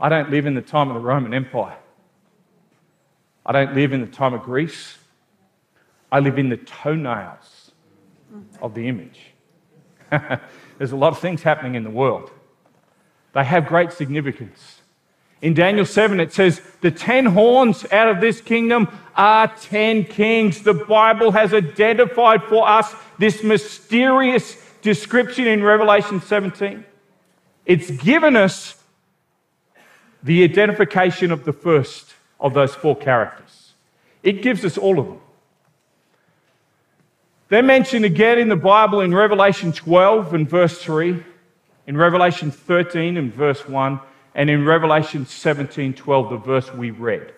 I 0.00 0.08
don't 0.08 0.30
live 0.30 0.46
in 0.46 0.54
the 0.54 0.62
time 0.62 0.88
of 0.88 0.94
the 0.94 1.00
Roman 1.00 1.32
Empire. 1.32 1.76
I 3.44 3.52
don't 3.52 3.74
live 3.74 3.92
in 3.92 4.00
the 4.00 4.06
time 4.06 4.34
of 4.34 4.42
Greece. 4.42 4.98
I 6.10 6.20
live 6.20 6.38
in 6.38 6.48
the 6.48 6.56
toenails 6.56 7.72
of 8.60 8.74
the 8.74 8.88
image. 8.88 9.20
There's 10.78 10.92
a 10.92 10.96
lot 10.96 11.12
of 11.12 11.18
things 11.18 11.42
happening 11.42 11.74
in 11.74 11.84
the 11.84 11.90
world. 11.90 12.30
They 13.32 13.44
have 13.44 13.66
great 13.66 13.92
significance. 13.92 14.75
In 15.42 15.54
Daniel 15.54 15.84
7, 15.84 16.18
it 16.18 16.32
says, 16.32 16.60
The 16.80 16.90
ten 16.90 17.26
horns 17.26 17.84
out 17.92 18.08
of 18.08 18.20
this 18.20 18.40
kingdom 18.40 18.88
are 19.14 19.48
ten 19.48 20.04
kings. 20.04 20.62
The 20.62 20.74
Bible 20.74 21.32
has 21.32 21.52
identified 21.52 22.42
for 22.44 22.68
us 22.68 22.94
this 23.18 23.42
mysterious 23.42 24.56
description 24.82 25.46
in 25.46 25.62
Revelation 25.62 26.20
17. 26.20 26.84
It's 27.66 27.90
given 27.90 28.36
us 28.36 28.82
the 30.22 30.44
identification 30.44 31.32
of 31.32 31.44
the 31.44 31.52
first 31.52 32.14
of 32.40 32.54
those 32.54 32.74
four 32.74 32.96
characters. 32.96 33.72
It 34.22 34.42
gives 34.42 34.64
us 34.64 34.78
all 34.78 34.98
of 34.98 35.06
them. 35.06 35.20
They're 37.48 37.62
mentioned 37.62 38.04
again 38.04 38.38
in 38.38 38.48
the 38.48 38.56
Bible 38.56 39.00
in 39.00 39.14
Revelation 39.14 39.72
12 39.72 40.34
and 40.34 40.48
verse 40.48 40.82
3, 40.82 41.22
in 41.86 41.96
Revelation 41.96 42.50
13 42.50 43.16
and 43.16 43.32
verse 43.32 43.68
1, 43.68 44.00
and 44.36 44.50
in 44.50 44.66
Revelation 44.66 45.26
17 45.26 45.94
12, 45.94 46.30
the 46.30 46.36
verse 46.36 46.72
we 46.72 46.90
read. 46.90 47.32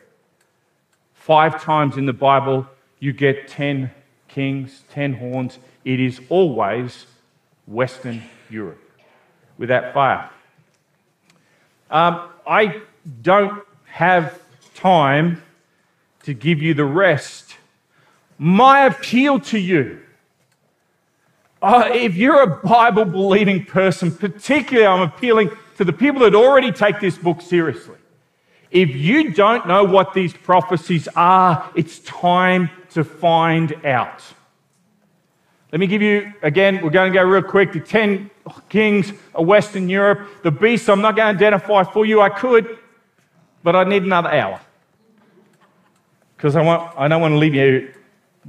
Five 1.14 1.62
times 1.62 1.96
in 1.96 2.06
the 2.06 2.12
Bible, 2.12 2.66
you 2.98 3.12
get 3.12 3.46
10 3.48 3.90
kings, 4.26 4.82
10 4.90 5.14
horns. 5.14 5.58
It 5.84 6.00
is 6.00 6.20
always 6.28 7.06
Western 7.68 8.22
Europe 8.50 8.80
without 9.56 9.94
fire. 9.94 10.28
Um, 11.90 12.28
I 12.46 12.82
don't 13.22 13.62
have 13.84 14.40
time 14.74 15.42
to 16.24 16.34
give 16.34 16.60
you 16.60 16.74
the 16.74 16.84
rest. 16.84 17.56
My 18.38 18.86
appeal 18.86 19.38
to 19.40 19.58
you 19.58 20.00
uh, 21.60 21.90
if 21.92 22.14
you're 22.14 22.42
a 22.42 22.56
Bible 22.58 23.04
believing 23.04 23.64
person, 23.64 24.14
particularly 24.14 24.86
I'm 24.86 25.00
appealing 25.00 25.50
to 25.78 25.84
the 25.84 25.92
people 25.92 26.22
that 26.22 26.34
already 26.34 26.72
take 26.72 26.98
this 26.98 27.16
book 27.16 27.40
seriously. 27.40 27.96
If 28.70 28.94
you 28.96 29.32
don't 29.32 29.66
know 29.68 29.84
what 29.84 30.12
these 30.12 30.34
prophecies 30.34 31.08
are, 31.14 31.70
it's 31.76 32.00
time 32.00 32.68
to 32.90 33.04
find 33.04 33.72
out. 33.86 34.22
Let 35.70 35.78
me 35.78 35.86
give 35.86 36.02
you, 36.02 36.32
again, 36.42 36.82
we're 36.82 36.90
going 36.90 37.12
to 37.12 37.16
go 37.16 37.22
real 37.24 37.42
quick. 37.42 37.72
The 37.72 37.80
10 37.80 38.28
kings 38.68 39.12
of 39.36 39.46
Western 39.46 39.88
Europe. 39.88 40.28
The 40.42 40.50
beast, 40.50 40.90
I'm 40.90 41.00
not 41.00 41.14
going 41.14 41.32
to 41.32 41.44
identify 41.44 41.84
for 41.84 42.04
you. 42.04 42.20
I 42.20 42.28
could, 42.28 42.78
but 43.62 43.76
I 43.76 43.84
need 43.84 44.02
another 44.02 44.30
hour 44.30 44.60
because 46.36 46.56
I, 46.56 46.62
want, 46.62 46.92
I 46.98 47.06
don't 47.06 47.20
want 47.20 47.32
to 47.32 47.38
leave 47.38 47.54
you 47.54 47.94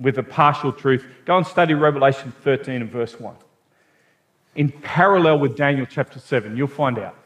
with 0.01 0.17
a 0.17 0.24
partial 0.24 0.71
truth. 0.71 1.05
Go 1.25 1.38
and 1.38 1.45
study 1.45 1.75
Revelation 1.75 2.33
13 2.43 2.81
and 2.81 2.89
verse 2.89 3.19
1. 3.19 3.36
In 4.55 4.71
parallel 4.71 5.38
with 5.39 5.55
Daniel 5.55 5.86
chapter 5.86 6.19
7, 6.19 6.57
you'll 6.57 6.67
find 6.67 6.98
out. 6.98 7.18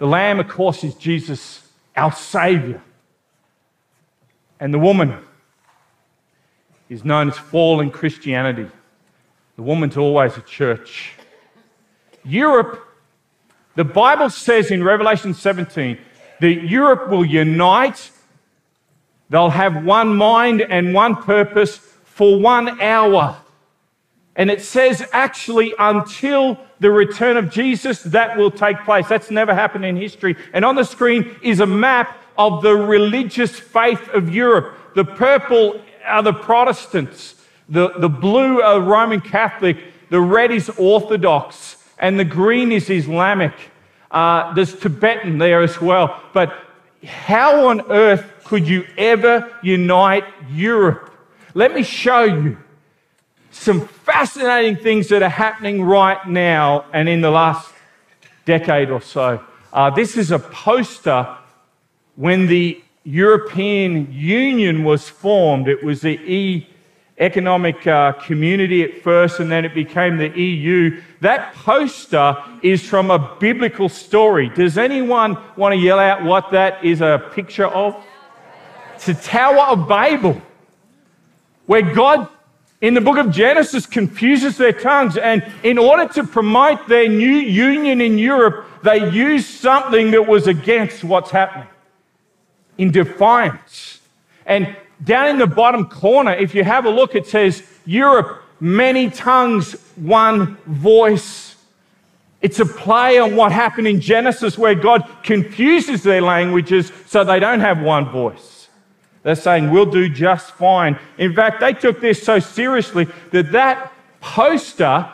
The 0.00 0.06
Lamb, 0.06 0.40
of 0.40 0.48
course, 0.48 0.82
is 0.82 0.94
Jesus 0.94 1.62
our 1.94 2.10
Savior. 2.10 2.82
And 4.58 4.72
the 4.72 4.78
woman 4.78 5.14
is 6.88 7.04
known 7.04 7.28
as 7.28 7.36
fallen 7.36 7.90
Christianity. 7.90 8.66
The 9.56 9.62
woman's 9.62 9.98
always 9.98 10.38
a 10.38 10.40
church. 10.40 11.12
Europe, 12.24 12.82
the 13.74 13.84
Bible 13.84 14.30
says 14.30 14.70
in 14.70 14.82
Revelation 14.82 15.34
17 15.34 15.98
that 16.40 16.54
Europe 16.64 17.10
will 17.10 17.24
unite, 17.24 18.10
they'll 19.28 19.50
have 19.50 19.84
one 19.84 20.16
mind 20.16 20.62
and 20.62 20.94
one 20.94 21.14
purpose 21.14 21.76
for 21.76 22.40
one 22.40 22.80
hour. 22.80 23.36
And 24.34 24.50
it 24.50 24.62
says 24.62 25.06
actually 25.12 25.74
until 25.78 26.58
the 26.80 26.90
return 26.90 27.36
of 27.36 27.50
Jesus, 27.50 28.02
that 28.02 28.36
will 28.36 28.50
take 28.50 28.84
place. 28.84 29.06
That's 29.06 29.30
never 29.30 29.54
happened 29.54 29.84
in 29.84 29.96
history. 29.96 30.36
And 30.52 30.64
on 30.64 30.74
the 30.74 30.84
screen 30.84 31.36
is 31.42 31.60
a 31.60 31.66
map 31.66 32.18
of 32.38 32.62
the 32.62 32.74
religious 32.74 33.58
faith 33.58 34.08
of 34.08 34.34
Europe. 34.34 34.74
The 34.94 35.04
purple 35.04 35.80
are 36.06 36.22
the 36.22 36.32
Protestants, 36.32 37.34
the, 37.68 37.90
the 37.98 38.08
blue 38.08 38.62
are 38.62 38.80
Roman 38.80 39.20
Catholic, 39.20 39.76
the 40.08 40.20
red 40.20 40.50
is 40.50 40.70
Orthodox, 40.76 41.76
and 41.98 42.18
the 42.18 42.24
green 42.24 42.72
is 42.72 42.90
Islamic. 42.90 43.52
Uh, 44.10 44.52
there's 44.54 44.74
Tibetan 44.74 45.38
there 45.38 45.62
as 45.62 45.80
well. 45.80 46.20
But 46.32 46.52
how 47.04 47.68
on 47.68 47.82
earth 47.90 48.24
could 48.44 48.66
you 48.66 48.86
ever 48.98 49.54
unite 49.62 50.24
Europe? 50.50 51.14
Let 51.54 51.74
me 51.74 51.82
show 51.82 52.24
you 52.24 52.58
some 53.50 53.86
fascinating 53.86 54.76
things 54.76 55.08
that 55.08 55.22
are 55.22 55.28
happening 55.28 55.82
right 55.82 56.26
now 56.28 56.84
and 56.92 57.08
in 57.08 57.20
the 57.20 57.30
last 57.30 57.72
decade 58.44 58.90
or 58.90 59.00
so. 59.00 59.42
Uh, 59.72 59.90
this 59.90 60.16
is 60.16 60.30
a 60.30 60.38
poster 60.38 61.36
when 62.16 62.46
the 62.46 62.82
European 63.04 64.12
Union 64.12 64.84
was 64.84 65.08
formed. 65.08 65.68
It 65.68 65.82
was 65.82 66.00
the 66.00 66.18
E 66.18 66.66
economic 67.18 67.86
uh, 67.86 68.12
community 68.12 68.82
at 68.82 69.02
first, 69.02 69.40
and 69.40 69.52
then 69.52 69.64
it 69.64 69.74
became 69.74 70.16
the 70.16 70.28
EU. 70.40 71.00
That 71.20 71.54
poster 71.54 72.36
is 72.62 72.82
from 72.82 73.10
a 73.10 73.36
biblical 73.38 73.88
story. 73.90 74.48
Does 74.48 74.78
anyone 74.78 75.36
want 75.56 75.74
to 75.74 75.78
yell 75.78 75.98
out 75.98 76.24
what 76.24 76.50
that 76.52 76.82
is 76.82 77.02
a 77.02 77.30
picture 77.34 77.66
of? 77.66 77.94
It's 78.94 79.06
the 79.06 79.14
Tower 79.14 79.64
of 79.66 79.86
Babel, 79.86 80.40
where 81.66 81.82
God 81.82 82.28
in 82.80 82.94
the 82.94 83.00
book 83.00 83.18
of 83.18 83.30
Genesis 83.30 83.86
confuses 83.86 84.56
their 84.56 84.72
tongues. 84.72 85.16
And 85.16 85.44
in 85.62 85.78
order 85.78 86.10
to 86.14 86.24
promote 86.24 86.88
their 86.88 87.08
new 87.08 87.26
union 87.26 88.00
in 88.00 88.18
Europe, 88.18 88.66
they 88.82 89.10
used 89.10 89.46
something 89.46 90.10
that 90.12 90.26
was 90.26 90.46
against 90.46 91.04
what's 91.04 91.30
happening 91.30 91.68
in 92.78 92.90
defiance. 92.90 94.00
And 94.46 94.74
down 95.04 95.28
in 95.28 95.38
the 95.38 95.46
bottom 95.46 95.86
corner, 95.86 96.32
if 96.32 96.54
you 96.54 96.64
have 96.64 96.86
a 96.86 96.90
look, 96.90 97.14
it 97.14 97.26
says, 97.26 97.62
Europe, 97.84 98.42
many 98.58 99.10
tongues, 99.10 99.72
one 99.96 100.56
voice. 100.66 101.56
It's 102.40 102.58
a 102.58 102.64
play 102.64 103.18
on 103.18 103.36
what 103.36 103.52
happened 103.52 103.86
in 103.86 104.00
Genesis 104.00 104.56
where 104.56 104.74
God 104.74 105.06
confuses 105.22 106.02
their 106.02 106.22
languages 106.22 106.90
so 107.06 107.22
they 107.22 107.38
don't 107.38 107.60
have 107.60 107.82
one 107.82 108.08
voice. 108.10 108.59
They're 109.22 109.34
saying, 109.34 109.70
we'll 109.70 109.86
do 109.86 110.08
just 110.08 110.52
fine. 110.52 110.98
In 111.18 111.34
fact, 111.34 111.60
they 111.60 111.74
took 111.74 112.00
this 112.00 112.22
so 112.22 112.38
seriously 112.38 113.06
that 113.32 113.52
that 113.52 113.92
poster, 114.20 115.10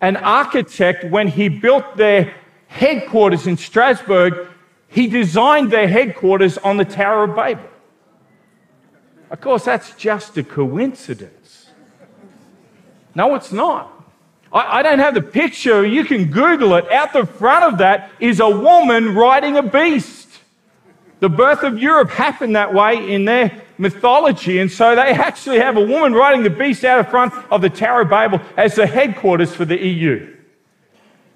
an 0.00 0.16
architect, 0.16 1.04
when 1.10 1.28
he 1.28 1.48
built 1.48 1.96
their 1.96 2.34
headquarters 2.68 3.46
in 3.46 3.56
Strasbourg, 3.56 4.48
he 4.88 5.06
designed 5.06 5.72
their 5.72 5.88
headquarters 5.88 6.58
on 6.58 6.76
the 6.76 6.84
Tower 6.84 7.24
of 7.24 7.34
Babel. 7.34 7.68
Of 9.30 9.40
course, 9.40 9.64
that's 9.64 9.94
just 9.96 10.36
a 10.36 10.44
coincidence. 10.44 11.70
No, 13.14 13.34
it's 13.34 13.50
not. 13.50 13.90
I, 14.52 14.78
I, 14.78 14.82
don't 14.82 14.98
have 14.98 15.14
the 15.14 15.22
picture. 15.22 15.86
You 15.86 16.04
can 16.04 16.30
Google 16.30 16.74
it. 16.74 16.90
Out 16.92 17.14
the 17.14 17.24
front 17.24 17.64
of 17.64 17.78
that 17.78 18.10
is 18.20 18.40
a 18.40 18.48
woman 18.48 19.14
riding 19.14 19.56
a 19.56 19.62
beast. 19.62 20.21
The 21.22 21.28
birth 21.28 21.62
of 21.62 21.78
Europe 21.78 22.10
happened 22.10 22.56
that 22.56 22.74
way 22.74 23.14
in 23.14 23.26
their 23.26 23.62
mythology, 23.78 24.58
and 24.58 24.68
so 24.68 24.96
they 24.96 25.12
actually 25.12 25.60
have 25.60 25.76
a 25.76 25.80
woman 25.80 26.14
riding 26.14 26.42
the 26.42 26.50
beast 26.50 26.84
out 26.84 26.98
of 26.98 27.10
front 27.10 27.32
of 27.48 27.62
the 27.62 27.70
Tower 27.70 28.00
of 28.00 28.10
Babel 28.10 28.40
as 28.56 28.74
the 28.74 28.88
headquarters 28.88 29.54
for 29.54 29.64
the 29.64 29.80
EU. 29.80 30.34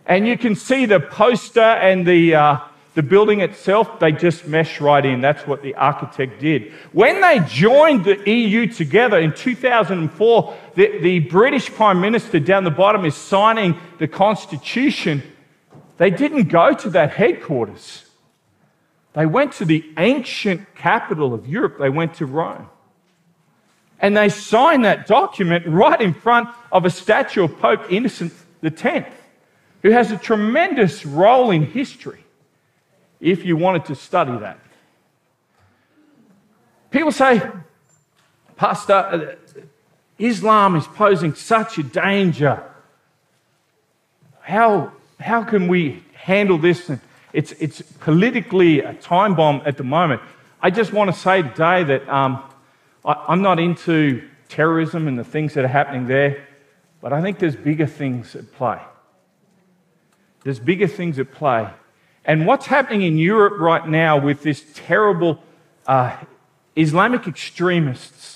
And 0.05 0.27
you 0.27 0.37
can 0.37 0.57
see 0.57 0.87
the 0.87 0.99
poster 0.99 1.61
and 1.61 2.05
the, 2.05 2.35
uh, 2.35 2.59
the 2.97 3.05
building 3.05 3.43
itself, 3.43 4.01
they 4.01 4.11
just 4.11 4.49
mesh 4.49 4.81
right 4.81 5.07
in. 5.07 5.21
That's 5.21 5.47
what 5.47 5.63
the 5.63 5.77
architect 5.77 6.41
did. 6.41 6.73
When 6.91 7.21
they 7.21 7.39
joined 7.47 8.07
the 8.07 8.29
EU 8.29 8.67
together 8.67 9.21
in 9.21 9.35
2004, 9.35 10.57
the, 10.75 10.99
the 10.99 11.21
British 11.21 11.71
Prime 11.71 12.01
Minister 12.01 12.41
down 12.41 12.65
the 12.65 12.73
bottom 12.73 13.05
is 13.05 13.15
signing 13.15 13.79
the 13.99 14.09
Constitution. 14.09 15.23
They 15.97 16.11
didn't 16.11 16.49
go 16.49 16.75
to 16.75 16.91
that 16.91 17.13
headquarters. 17.13 18.06
They 19.17 19.25
went 19.25 19.55
to 19.55 19.65
the 19.65 19.83
ancient 19.97 20.75
capital 20.75 21.33
of 21.33 21.49
Europe, 21.49 21.79
they 21.79 21.89
went 21.89 22.15
to 22.17 22.27
Rome. 22.27 22.69
And 23.99 24.15
they 24.15 24.29
signed 24.29 24.85
that 24.85 25.07
document 25.07 25.67
right 25.67 25.99
in 25.99 26.13
front 26.13 26.51
of 26.71 26.85
a 26.85 26.91
statue 26.91 27.45
of 27.45 27.59
Pope 27.59 27.91
Innocent 27.91 28.35
X, 28.63 29.11
who 29.81 29.91
has 29.91 30.11
a 30.13 30.19
tremendous 30.19 31.07
role 31.07 31.51
in 31.51 31.65
history 31.65 32.25
if 33.19 33.43
you 33.43 33.57
wanted 33.57 33.87
to 33.87 33.95
study 33.95 34.37
that. 34.37 34.59
People 36.91 37.11
say, 37.11 37.41
Pastor, 38.57 38.93
uh, 38.93 39.35
Islam 40.19 40.77
is 40.77 40.87
posing 40.89 41.35
such 41.35 41.79
a 41.79 41.83
danger. 41.83 42.63
How, 44.41 44.93
how 45.19 45.43
can 45.43 45.69
we 45.69 46.03
handle 46.13 46.59
this 46.59 46.91
and 46.91 47.01
it's, 47.33 47.53
it's 47.53 47.83
politically 47.83 48.81
a 48.81 48.95
time 48.95 49.35
bomb 49.35 49.63
at 49.65 49.77
the 49.77 49.85
moment. 49.85 50.23
I 50.61 50.71
just 50.71 50.93
want 50.93 51.13
to 51.13 51.19
say 51.19 51.43
today 51.43 51.85
that 51.85 52.09
um, 52.09 52.43
I, 53.05 53.25
I'm 53.29 53.43
not 53.43 53.59
into 53.59 54.27
terrorism 54.49 55.09
and 55.09 55.19
the 55.19 55.25
things 55.25 55.55
that 55.55 55.65
are 55.65 55.69
happening 55.69 56.07
there, 56.07 56.47
but 57.01 57.13
I 57.13 57.21
think 57.21 57.39
there's 57.39 57.57
bigger 57.57 57.87
things 57.87 58.35
at 58.35 58.53
play. 58.53 58.81
There's 60.45 60.61
bigger 60.61 60.87
things 60.87 61.19
at 61.19 61.33
play. 61.33 61.69
And 62.25 62.47
what's 62.47 62.67
happening 62.67 63.03
in 63.03 63.19
Europe 63.19 63.59
right 63.59 63.87
now 63.87 64.19
with 64.19 64.43
this 64.43 64.65
terrible 64.75 65.43
uh, 65.87 66.17
Islamic 66.75 67.27
extremists 67.27 68.36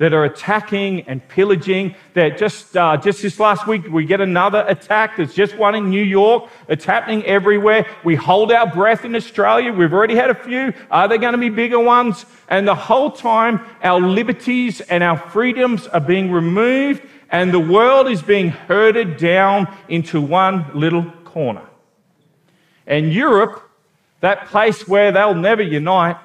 that 0.00 0.14
are 0.14 0.24
attacking 0.24 1.02
and 1.02 1.26
pillaging. 1.28 1.94
That 2.14 2.38
just, 2.38 2.74
uh, 2.74 2.96
just 2.96 3.20
this 3.20 3.38
last 3.38 3.66
week, 3.66 3.86
we 3.86 4.06
get 4.06 4.22
another 4.22 4.64
attack. 4.66 5.18
There's 5.18 5.34
just 5.34 5.58
one 5.58 5.74
in 5.74 5.90
New 5.90 6.02
York. 6.02 6.48
It's 6.68 6.86
happening 6.86 7.22
everywhere. 7.26 7.86
We 8.02 8.16
hold 8.16 8.50
our 8.50 8.66
breath 8.66 9.04
in 9.04 9.14
Australia. 9.14 9.70
We've 9.74 9.92
already 9.92 10.14
had 10.14 10.30
a 10.30 10.34
few. 10.34 10.72
Are 10.90 11.06
there 11.06 11.18
going 11.18 11.32
to 11.32 11.38
be 11.38 11.50
bigger 11.50 11.78
ones? 11.78 12.24
And 12.48 12.66
the 12.66 12.74
whole 12.74 13.10
time, 13.10 13.60
our 13.82 14.00
liberties 14.00 14.80
and 14.80 15.02
our 15.02 15.18
freedoms 15.18 15.86
are 15.88 16.00
being 16.00 16.32
removed, 16.32 17.02
and 17.28 17.52
the 17.52 17.60
world 17.60 18.08
is 18.08 18.22
being 18.22 18.48
herded 18.48 19.18
down 19.18 19.68
into 19.86 20.18
one 20.22 20.64
little 20.72 21.04
corner. 21.24 21.66
And 22.86 23.12
Europe, 23.12 23.70
that 24.20 24.46
place 24.46 24.88
where 24.88 25.12
they'll 25.12 25.34
never 25.34 25.62
unite, 25.62 26.16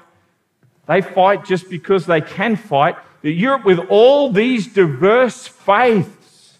they 0.87 1.01
fight 1.01 1.43
just 1.43 1.69
because 1.69 2.05
they 2.05 2.21
can 2.21 2.55
fight 2.55 2.95
Europe, 3.31 3.65
with 3.65 3.79
all 3.89 4.31
these 4.31 4.67
diverse 4.67 5.47
faiths, 5.47 6.57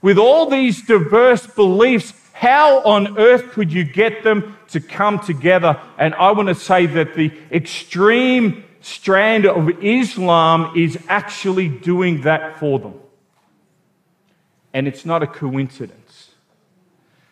with 0.00 0.18
all 0.18 0.46
these 0.46 0.82
diverse 0.82 1.46
beliefs, 1.46 2.12
how 2.32 2.80
on 2.80 3.18
earth 3.18 3.52
could 3.52 3.72
you 3.72 3.84
get 3.84 4.24
them 4.24 4.56
to 4.68 4.80
come 4.80 5.20
together? 5.20 5.80
And 5.96 6.14
I 6.16 6.32
want 6.32 6.48
to 6.48 6.54
say 6.54 6.86
that 6.86 7.14
the 7.14 7.32
extreme 7.52 8.64
strand 8.80 9.46
of 9.46 9.70
Islam 9.82 10.76
is 10.76 10.98
actually 11.08 11.68
doing 11.68 12.22
that 12.22 12.58
for 12.58 12.78
them. 12.78 12.94
And 14.74 14.88
it's 14.88 15.04
not 15.04 15.22
a 15.22 15.26
coincidence. 15.26 16.30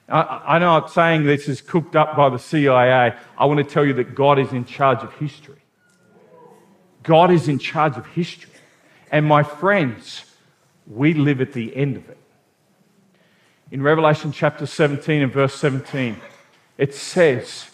I, 0.08 0.42
I 0.46 0.58
know 0.58 0.70
I'm 0.76 0.88
saying 0.88 1.24
this 1.24 1.48
is 1.48 1.60
cooked 1.60 1.96
up 1.96 2.16
by 2.16 2.28
the 2.28 2.38
CIA. 2.38 3.14
I 3.36 3.44
want 3.46 3.58
to 3.58 3.64
tell 3.64 3.84
you 3.84 3.94
that 3.94 4.14
God 4.14 4.38
is 4.38 4.52
in 4.52 4.64
charge 4.64 5.02
of 5.02 5.12
history. 5.14 5.56
God 7.02 7.30
is 7.30 7.48
in 7.48 7.58
charge 7.58 7.96
of 7.96 8.06
history. 8.06 8.50
And 9.10 9.26
my 9.26 9.42
friends, 9.42 10.24
we 10.86 11.14
live 11.14 11.40
at 11.40 11.52
the 11.52 11.74
end 11.76 11.96
of 11.96 12.08
it. 12.08 12.18
In 13.70 13.82
Revelation 13.82 14.32
chapter 14.32 14.66
17 14.66 15.22
and 15.22 15.32
verse 15.32 15.54
17, 15.54 16.16
it 16.78 16.94
says, 16.94 17.70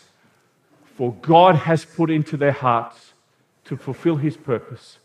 For 0.96 1.12
God 1.12 1.54
has 1.54 1.84
put 1.84 2.10
into 2.10 2.36
their 2.36 2.52
hearts 2.52 3.14
to 3.64 3.76
fulfill 3.76 4.16
his 4.16 4.36
purpose, 4.36 4.98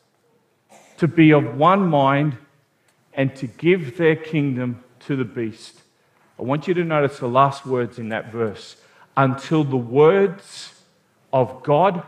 to 0.97 1.07
be 1.07 1.31
of 1.31 1.57
one 1.57 1.87
mind, 1.87 2.37
and 3.13 3.35
to 3.35 3.47
give 3.47 3.97
their 3.97 4.15
kingdom 4.15 4.83
to 5.01 5.15
the 5.15 5.25
beast. 5.25 5.81
I 6.39 6.43
want 6.43 6.67
you 6.67 6.73
to 6.73 6.83
notice 6.83 7.19
the 7.19 7.27
last 7.27 7.65
words 7.65 7.99
in 7.99 8.09
that 8.09 8.31
verse 8.31 8.77
until 9.17 9.63
the 9.63 9.77
words 9.77 10.73
of 11.31 11.63
God 11.63 12.03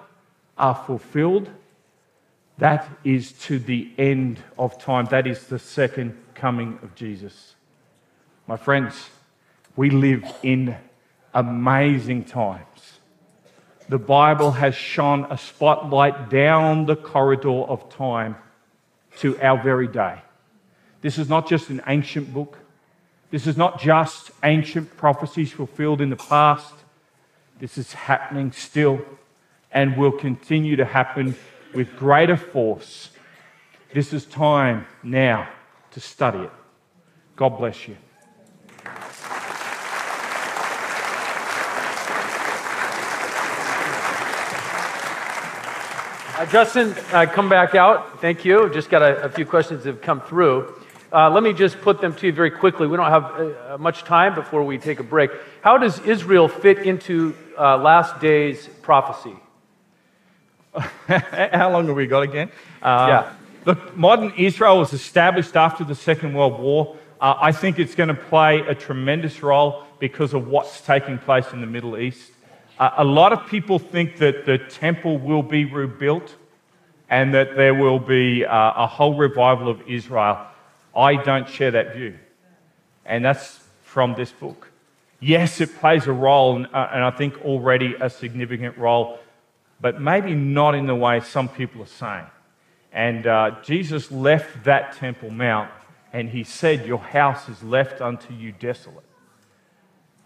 are 0.57 0.75
fulfilled, 0.75 1.49
that 2.57 2.87
is 3.03 3.31
to 3.33 3.59
the 3.59 3.91
end 3.97 4.39
of 4.57 4.79
time. 4.79 5.05
That 5.05 5.27
is 5.27 5.47
the 5.47 5.59
second 5.59 6.17
coming 6.35 6.79
of 6.83 6.95
Jesus. 6.95 7.55
My 8.47 8.57
friends, 8.57 9.09
we 9.75 9.89
live 9.89 10.23
in 10.43 10.75
amazing 11.33 12.25
times. 12.25 12.99
The 13.89 13.97
Bible 13.97 14.51
has 14.51 14.75
shone 14.75 15.25
a 15.29 15.37
spotlight 15.37 16.29
down 16.29 16.85
the 16.85 16.95
corridor 16.95 17.63
of 17.63 17.89
time 17.89 18.35
to 19.17 19.39
our 19.41 19.61
very 19.61 19.87
day. 19.87 20.19
This 21.01 21.17
is 21.17 21.27
not 21.27 21.47
just 21.47 21.69
an 21.69 21.81
ancient 21.87 22.33
book. 22.33 22.59
This 23.29 23.47
is 23.47 23.57
not 23.57 23.79
just 23.79 24.31
ancient 24.43 24.95
prophecies 24.95 25.51
fulfilled 25.51 26.01
in 26.01 26.09
the 26.09 26.15
past. 26.15 26.73
This 27.59 27.77
is 27.77 27.93
happening 27.93 28.51
still 28.51 29.01
and 29.71 29.97
will 29.97 30.11
continue 30.11 30.75
to 30.75 30.85
happen 30.85 31.35
with 31.73 31.95
greater 31.95 32.37
force. 32.37 33.09
This 33.93 34.13
is 34.13 34.25
time 34.25 34.85
now 35.03 35.49
to 35.91 35.99
study 35.99 36.39
it. 36.39 36.51
God 37.35 37.57
bless 37.57 37.87
you. 37.87 37.97
Uh, 46.35 46.45
Justin, 46.47 46.95
uh, 47.11 47.25
come 47.25 47.47
back 47.47 47.75
out. 47.75 48.19
Thank 48.19 48.43
you. 48.43 48.69
Just 48.73 48.89
got 48.89 49.01
a, 49.01 49.23
a 49.23 49.29
few 49.29 49.45
questions 49.45 49.83
that 49.83 49.91
have 49.91 50.01
come 50.01 50.19
through. 50.19 50.73
Uh, 51.13 51.29
let 51.29 51.43
me 51.43 51.53
just 51.53 51.79
put 51.81 52.01
them 52.01 52.13
to 52.15 52.25
you 52.25 52.33
very 52.33 52.49
quickly. 52.49 52.87
We 52.87 52.97
don't 52.97 53.11
have 53.11 53.23
uh, 53.23 53.77
much 53.77 54.03
time 54.03 54.33
before 54.33 54.63
we 54.63 54.79
take 54.79 54.99
a 54.99 55.03
break. 55.03 55.29
How 55.61 55.77
does 55.77 55.99
Israel 55.99 56.47
fit 56.47 56.79
into 56.79 57.35
uh, 57.57 57.77
last 57.77 58.19
days 58.19 58.67
prophecy? 58.81 59.35
How 61.07 61.71
long 61.71 61.87
have 61.87 61.95
we 61.95 62.07
got 62.07 62.23
again? 62.23 62.51
Uh, 62.81 63.05
yeah. 63.09 63.33
Look, 63.65 63.95
modern 63.95 64.33
Israel 64.37 64.79
was 64.79 64.93
established 64.93 65.55
after 65.55 65.83
the 65.83 65.95
Second 65.95 66.33
World 66.33 66.59
War. 66.59 66.97
Uh, 67.21 67.35
I 67.39 67.51
think 67.51 67.79
it's 67.79 67.95
going 67.95 68.09
to 68.09 68.15
play 68.15 68.59
a 68.61 68.75
tremendous 68.75 69.41
role 69.41 69.83
because 69.99 70.33
of 70.33 70.47
what's 70.47 70.81
taking 70.81 71.17
place 71.17 71.45
in 71.53 71.61
the 71.61 71.67
Middle 71.67 71.97
East. 71.97 72.31
Uh, 72.79 72.89
a 72.97 73.03
lot 73.03 73.31
of 73.31 73.47
people 73.47 73.79
think 73.79 74.17
that 74.17 74.45
the 74.45 74.57
temple 74.57 75.17
will 75.17 75.43
be 75.43 75.63
rebuilt 75.63 76.35
and 77.09 77.33
that 77.33 77.55
there 77.55 77.75
will 77.75 77.99
be 77.99 78.43
uh, 78.43 78.73
a 78.75 78.87
whole 78.87 79.13
revival 79.13 79.69
of 79.69 79.81
Israel. 79.87 80.47
I 80.95 81.15
don't 81.15 81.47
share 81.47 81.71
that 81.71 81.95
view. 81.95 82.17
And 83.05 83.23
that's 83.23 83.59
from 83.83 84.15
this 84.15 84.31
book. 84.31 84.69
Yes, 85.19 85.61
it 85.61 85.77
plays 85.77 86.07
a 86.07 86.11
role, 86.11 86.57
and, 86.57 86.65
uh, 86.73 86.89
and 86.91 87.03
I 87.03 87.11
think 87.11 87.39
already 87.45 87.95
a 88.01 88.09
significant 88.09 88.77
role, 88.77 89.19
but 89.83 89.99
maybe 89.99 90.33
not 90.33 90.75
in 90.75 90.87
the 90.87 90.95
way 90.95 91.19
some 91.19 91.49
people 91.49 91.83
are 91.83 91.85
saying. 91.85 92.25
And 92.93 93.27
uh, 93.27 93.57
Jesus 93.63 94.13
left 94.13 94.63
that 94.63 94.95
Temple 94.95 95.29
Mount 95.29 95.69
and 96.13 96.29
he 96.29 96.45
said, 96.45 96.87
Your 96.87 96.99
house 96.99 97.49
is 97.49 97.61
left 97.61 97.99
unto 97.99 98.33
you 98.33 98.53
desolate. 98.53 99.03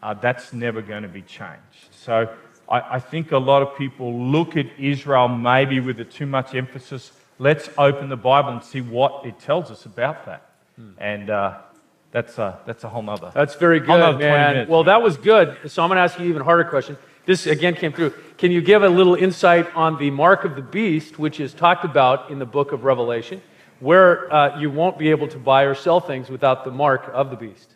Uh, 0.03 0.13
that's 0.13 0.53
never 0.53 0.83
going 0.83 1.01
to 1.01 1.09
be 1.09 1.23
changed. 1.23 1.89
So 1.89 2.31
I, 2.69 2.97
I, 2.97 2.99
think 2.99 3.31
a 3.31 3.39
lot 3.39 3.63
of 3.63 3.75
people 3.75 4.13
look 4.13 4.55
at 4.55 4.67
Israel 4.77 5.27
maybe 5.27 5.79
with 5.79 5.99
a 5.99 6.05
too 6.05 6.27
much 6.27 6.53
emphasis. 6.53 7.11
Let's 7.39 7.67
open 7.79 8.09
the 8.09 8.15
Bible 8.15 8.49
and 8.51 8.63
see 8.63 8.81
what 8.81 9.25
it 9.25 9.39
tells 9.39 9.71
us 9.71 9.87
about 9.87 10.27
that. 10.27 10.51
Hmm. 10.75 10.91
And 10.99 11.29
uh, 11.31 11.57
that's, 12.11 12.37
a, 12.37 12.59
that's 12.67 12.83
a 12.83 12.89
whole 12.89 13.01
nother. 13.01 13.31
That's 13.33 13.55
very 13.55 13.79
good, 13.79 14.19
man. 14.19 14.67
Well, 14.67 14.83
that 14.83 15.01
was 15.01 15.17
good. 15.17 15.57
So 15.71 15.81
I'm 15.81 15.89
going 15.89 15.97
to 15.97 16.03
ask 16.03 16.19
you 16.19 16.25
an 16.25 16.29
even 16.29 16.43
harder 16.43 16.65
question. 16.65 16.95
This 17.27 17.45
again 17.45 17.75
came 17.75 17.91
through. 17.91 18.11
Can 18.37 18.51
you 18.53 18.61
give 18.61 18.83
a 18.83 18.89
little 18.89 19.13
insight 19.13 19.67
on 19.75 19.97
the 19.97 20.09
mark 20.11 20.45
of 20.45 20.55
the 20.55 20.61
beast, 20.61 21.19
which 21.19 21.41
is 21.41 21.53
talked 21.53 21.83
about 21.83 22.31
in 22.31 22.39
the 22.39 22.45
book 22.45 22.71
of 22.71 22.85
Revelation, 22.85 23.41
where 23.81 24.33
uh, 24.33 24.57
you 24.57 24.71
won't 24.71 24.97
be 24.97 25.09
able 25.09 25.27
to 25.27 25.37
buy 25.37 25.63
or 25.63 25.75
sell 25.75 25.99
things 25.99 26.29
without 26.29 26.63
the 26.63 26.71
mark 26.71 27.11
of 27.13 27.29
the 27.29 27.35
beast? 27.35 27.75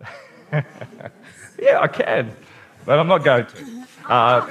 yeah, 0.52 1.78
I 1.80 1.86
can, 1.86 2.34
but 2.84 2.98
I'm 2.98 3.06
not 3.06 3.22
going 3.22 3.46
to. 3.46 3.86
Uh, 4.12 4.50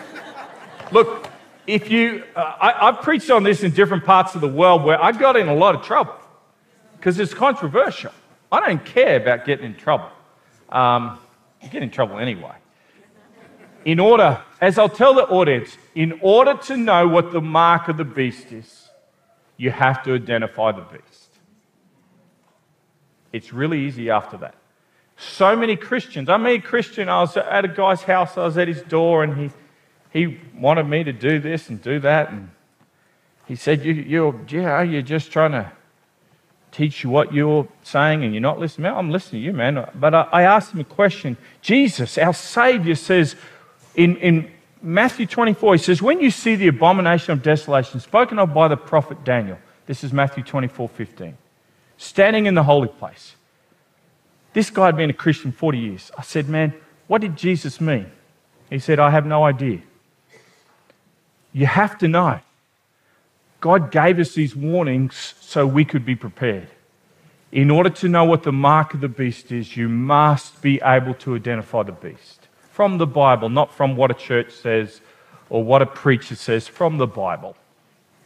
look, 0.94 1.30
if 1.68 1.92
you, 1.92 2.24
uh, 2.34 2.54
I, 2.62 2.86
have 2.86 3.02
preached 3.02 3.30
on 3.30 3.44
this 3.44 3.62
in 3.64 3.72
different 3.72 4.06
parts 4.06 4.36
of 4.36 4.42
the 4.42 4.48
world 4.48 4.86
where 4.86 5.04
I 5.04 5.12
got 5.12 5.36
in 5.36 5.50
a 5.50 5.56
lot 5.56 5.76
of 5.76 5.84
trouble 5.84 6.16
because 6.96 7.20
it's 7.20 7.34
controversial. 7.34 8.14
I 8.54 8.66
don't 8.66 8.86
care 8.86 9.18
about 9.18 9.44
getting 9.44 9.66
in 9.66 9.76
trouble. 9.76 10.08
Um, 10.70 11.20
you 11.62 11.68
get 11.68 11.84
in 11.84 11.92
trouble 11.92 12.20
anyway 12.20 12.54
in 13.88 14.02
order, 14.02 14.44
as 14.60 14.78
I'll 14.78 14.90
tell 14.90 15.14
the 15.14 15.26
audience, 15.28 15.78
in 15.96 16.20
order 16.22 16.56
to 16.66 16.76
know 16.76 17.08
what 17.08 17.32
the 17.32 17.40
mark 17.40 17.88
of 17.88 17.96
the 17.96 18.04
beast 18.04 18.52
is, 18.52 18.90
you 19.56 19.72
have 19.72 20.04
to 20.04 20.14
identify 20.14 20.74
the 20.74 20.82
beast. 20.82 21.30
It's 23.32 23.54
really 23.54 23.86
easy 23.86 24.10
after 24.10 24.36
that. 24.40 24.56
So 25.16 25.56
many 25.56 25.78
Christians, 25.78 26.28
I 26.28 26.36
mean, 26.36 26.60
a 26.60 26.62
Christian, 26.62 27.08
I 27.08 27.22
was 27.22 27.38
at 27.38 27.64
a 27.64 27.70
guy's 27.70 28.02
house, 28.02 28.38
I 28.38 28.44
was 28.44 28.58
at 28.58 28.68
his 28.68 28.82
door, 28.82 29.24
and 29.24 29.38
he, 29.38 29.52
he 30.12 30.38
wanted 30.54 30.84
me 30.84 31.06
to 31.06 31.14
do 31.14 31.40
this 31.40 31.70
and 31.70 31.82
do 31.82 31.98
that. 32.02 32.30
And 32.30 32.52
he 33.46 33.56
said, 33.56 33.86
you, 33.86 33.94
you're, 33.94 34.38
yeah, 34.50 34.82
you're 34.82 35.02
just 35.02 35.32
trying 35.32 35.54
to 35.54 35.72
teach 36.74 37.06
you 37.06 37.10
what 37.10 37.34
you're 37.34 37.70
saying 37.84 38.26
and 38.26 38.34
you're 38.34 38.42
not 38.42 38.60
listening. 38.60 38.92
I'm 38.92 39.12
listening 39.12 39.44
to 39.44 39.46
you, 39.46 39.54
man. 39.54 39.90
But 39.96 40.14
I, 40.14 40.28
I 40.34 40.42
asked 40.42 40.74
him 40.74 40.82
a 40.82 40.84
question. 40.84 41.38
Jesus, 41.62 42.18
our 42.18 42.34
Savior, 42.34 42.96
says, 42.96 43.38
in, 43.98 44.16
in 44.18 44.52
Matthew 44.82 45.26
24, 45.26 45.74
he 45.74 45.84
says, 45.84 46.02
When 46.02 46.22
you 46.22 46.32
see 46.32 46.56
the 46.56 46.68
abomination 46.68 47.34
of 47.34 47.42
desolation 47.42 48.00
spoken 48.00 48.40
of 48.40 48.54
by 48.54 48.68
the 48.68 48.78
prophet 48.78 49.26
Daniel, 49.26 49.58
this 49.88 50.04
is 50.04 50.14
Matthew 50.14 50.44
24 50.44 50.88
15, 50.88 51.38
standing 51.98 52.46
in 52.46 52.54
the 52.54 52.64
holy 52.64 52.88
place. 52.88 53.36
This 54.54 54.70
guy 54.70 54.86
had 54.86 54.98
been 54.98 55.10
a 55.10 55.14
Christian 55.14 55.52
40 55.52 55.78
years. 55.80 56.12
I 56.18 56.22
said, 56.22 56.48
Man, 56.48 56.74
what 57.08 57.22
did 57.22 57.36
Jesus 57.36 57.82
mean? 57.82 58.10
He 58.70 58.80
said, 58.80 59.00
I 59.00 59.10
have 59.10 59.26
no 59.26 59.44
idea. 59.44 59.82
You 61.52 61.66
have 61.66 61.98
to 61.98 62.08
know. 62.08 62.40
God 63.60 63.92
gave 63.92 64.20
us 64.20 64.36
these 64.36 64.56
warnings 64.56 65.34
so 65.40 65.66
we 65.66 65.84
could 65.84 66.06
be 66.06 66.16
prepared. 66.16 66.68
In 67.52 67.72
order 67.72 67.90
to 67.90 68.08
know 68.08 68.26
what 68.26 68.44
the 68.44 68.52
mark 68.52 68.94
of 68.94 69.02
the 69.02 69.08
beast 69.08 69.52
is, 69.52 69.76
you 69.76 69.90
must 69.90 70.62
be 70.62 70.80
able 70.84 71.16
to 71.16 71.36
identify 71.36 71.82
the 71.82 71.94
beast 71.94 72.47
from 72.78 73.00
the 73.00 73.08
Bible, 73.08 73.50
not 73.50 73.74
from 73.74 73.96
what 73.96 74.12
a 74.12 74.14
church 74.14 74.52
says 74.52 75.02
or 75.50 75.64
what 75.64 75.82
a 75.82 75.86
preacher 75.88 76.36
says, 76.36 76.68
from 76.68 77.00
the 77.00 77.08
Bible. 77.08 77.56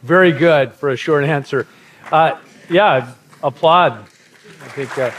Very 0.01 0.33
good 0.33 0.73
for 0.73 0.89
a 0.89 0.97
short 0.97 1.23
answer. 1.23 1.65
Uh, 2.11 2.37
yeah, 2.69 3.13
applaud. 3.41 3.93
I 3.93 4.67
think 4.75 4.97
uh, 4.97 5.09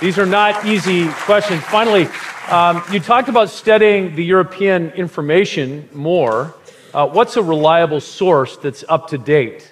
these 0.00 0.18
are 0.18 0.24
not 0.24 0.64
easy 0.64 1.06
questions. 1.28 1.62
Finally, 1.64 2.08
um, 2.48 2.82
you 2.90 2.98
talked 2.98 3.28
about 3.28 3.50
studying 3.50 4.16
the 4.16 4.24
European 4.24 4.88
information 4.92 5.86
more. 5.92 6.54
Uh, 6.94 7.06
what's 7.06 7.36
a 7.36 7.42
reliable 7.42 8.00
source 8.00 8.56
that's 8.56 8.84
up 8.88 9.06
to 9.08 9.18
date? 9.18 9.70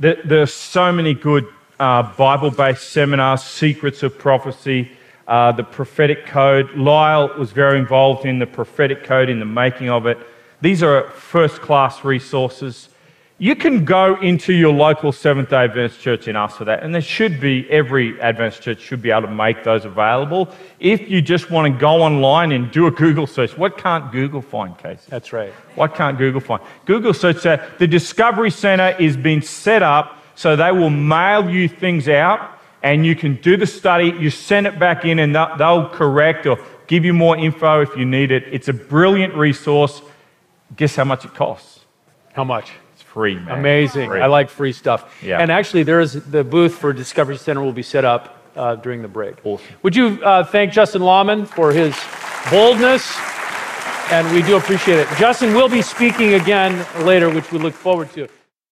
There, 0.00 0.20
there 0.24 0.42
are 0.42 0.46
so 0.46 0.90
many 0.90 1.14
good 1.14 1.46
uh, 1.78 2.12
Bible 2.16 2.50
based 2.50 2.90
seminars, 2.90 3.44
Secrets 3.44 4.02
of 4.02 4.18
Prophecy, 4.18 4.90
uh, 5.28 5.52
the 5.52 5.64
prophetic 5.64 6.26
code. 6.26 6.74
Lyle 6.76 7.32
was 7.38 7.52
very 7.52 7.78
involved 7.78 8.24
in 8.24 8.38
the 8.38 8.46
prophetic 8.46 9.04
code, 9.04 9.28
in 9.28 9.38
the 9.38 9.44
making 9.44 9.90
of 9.90 10.06
it. 10.06 10.18
These 10.60 10.82
are 10.82 11.10
first 11.10 11.60
class 11.60 12.04
resources. 12.04 12.88
You 13.38 13.54
can 13.54 13.84
go 13.84 14.18
into 14.22 14.54
your 14.54 14.72
local 14.72 15.12
Seventh 15.12 15.50
day 15.50 15.64
Adventist 15.64 16.00
church 16.00 16.26
and 16.26 16.38
ask 16.38 16.56
for 16.56 16.64
that. 16.64 16.82
And 16.82 16.94
there 16.94 17.02
should 17.02 17.38
be, 17.38 17.68
every 17.70 18.18
Adventist 18.22 18.62
church 18.62 18.80
should 18.80 19.02
be 19.02 19.10
able 19.10 19.28
to 19.28 19.34
make 19.34 19.62
those 19.62 19.84
available. 19.84 20.48
If 20.80 21.10
you 21.10 21.20
just 21.20 21.50
want 21.50 21.70
to 21.70 21.78
go 21.78 22.02
online 22.02 22.52
and 22.52 22.70
do 22.70 22.86
a 22.86 22.90
Google 22.90 23.26
search, 23.26 23.58
what 23.58 23.76
can't 23.76 24.10
Google 24.10 24.40
find, 24.40 24.78
Casey? 24.78 25.02
That's 25.10 25.34
right. 25.34 25.52
What 25.74 25.94
can't 25.94 26.16
Google 26.16 26.40
find? 26.40 26.62
Google 26.86 27.12
search 27.12 27.42
that 27.42 27.78
the 27.78 27.86
Discovery 27.86 28.50
Center 28.50 28.96
is 28.98 29.18
being 29.18 29.42
set 29.42 29.82
up 29.82 30.16
so 30.34 30.56
they 30.56 30.72
will 30.72 30.90
mail 30.90 31.50
you 31.50 31.68
things 31.68 32.08
out 32.08 32.55
and 32.82 33.04
you 33.04 33.16
can 33.16 33.36
do 33.36 33.56
the 33.56 33.66
study. 33.66 34.14
You 34.18 34.30
send 34.30 34.66
it 34.66 34.78
back 34.78 35.04
in, 35.04 35.18
and 35.18 35.34
they'll 35.34 35.88
correct 35.88 36.46
or 36.46 36.58
give 36.86 37.04
you 37.04 37.12
more 37.12 37.36
info 37.36 37.80
if 37.80 37.96
you 37.96 38.04
need 38.04 38.30
it. 38.30 38.44
It's 38.50 38.68
a 38.68 38.72
brilliant 38.72 39.34
resource. 39.34 40.02
Guess 40.76 40.96
how 40.96 41.04
much 41.04 41.24
it 41.24 41.34
costs? 41.34 41.80
How 42.32 42.44
much? 42.44 42.70
It's 42.94 43.02
free, 43.02 43.36
man. 43.36 43.58
Amazing. 43.58 44.10
Free. 44.10 44.20
I 44.20 44.26
like 44.26 44.50
free 44.50 44.72
stuff. 44.72 45.22
Yeah. 45.22 45.40
And 45.40 45.50
actually, 45.50 45.82
there 45.82 46.00
is 46.00 46.12
the 46.12 46.44
booth 46.44 46.74
for 46.74 46.92
Discovery 46.92 47.38
Center 47.38 47.62
will 47.62 47.72
be 47.72 47.82
set 47.82 48.04
up 48.04 48.42
uh, 48.56 48.76
during 48.76 49.02
the 49.02 49.08
break. 49.08 49.36
Awesome. 49.44 49.66
Would 49.82 49.96
you 49.96 50.22
uh, 50.24 50.44
thank 50.44 50.72
Justin 50.72 51.02
Lawman 51.02 51.46
for 51.46 51.72
his 51.72 51.96
boldness? 52.50 53.16
And 54.10 54.32
we 54.32 54.42
do 54.42 54.56
appreciate 54.56 55.00
it. 55.00 55.08
Justin 55.18 55.52
will 55.52 55.68
be 55.68 55.82
speaking 55.82 56.34
again 56.34 56.86
later, 57.04 57.28
which 57.28 57.50
we 57.50 57.58
look 57.58 57.74
forward 57.74 58.12
to. 58.12 58.28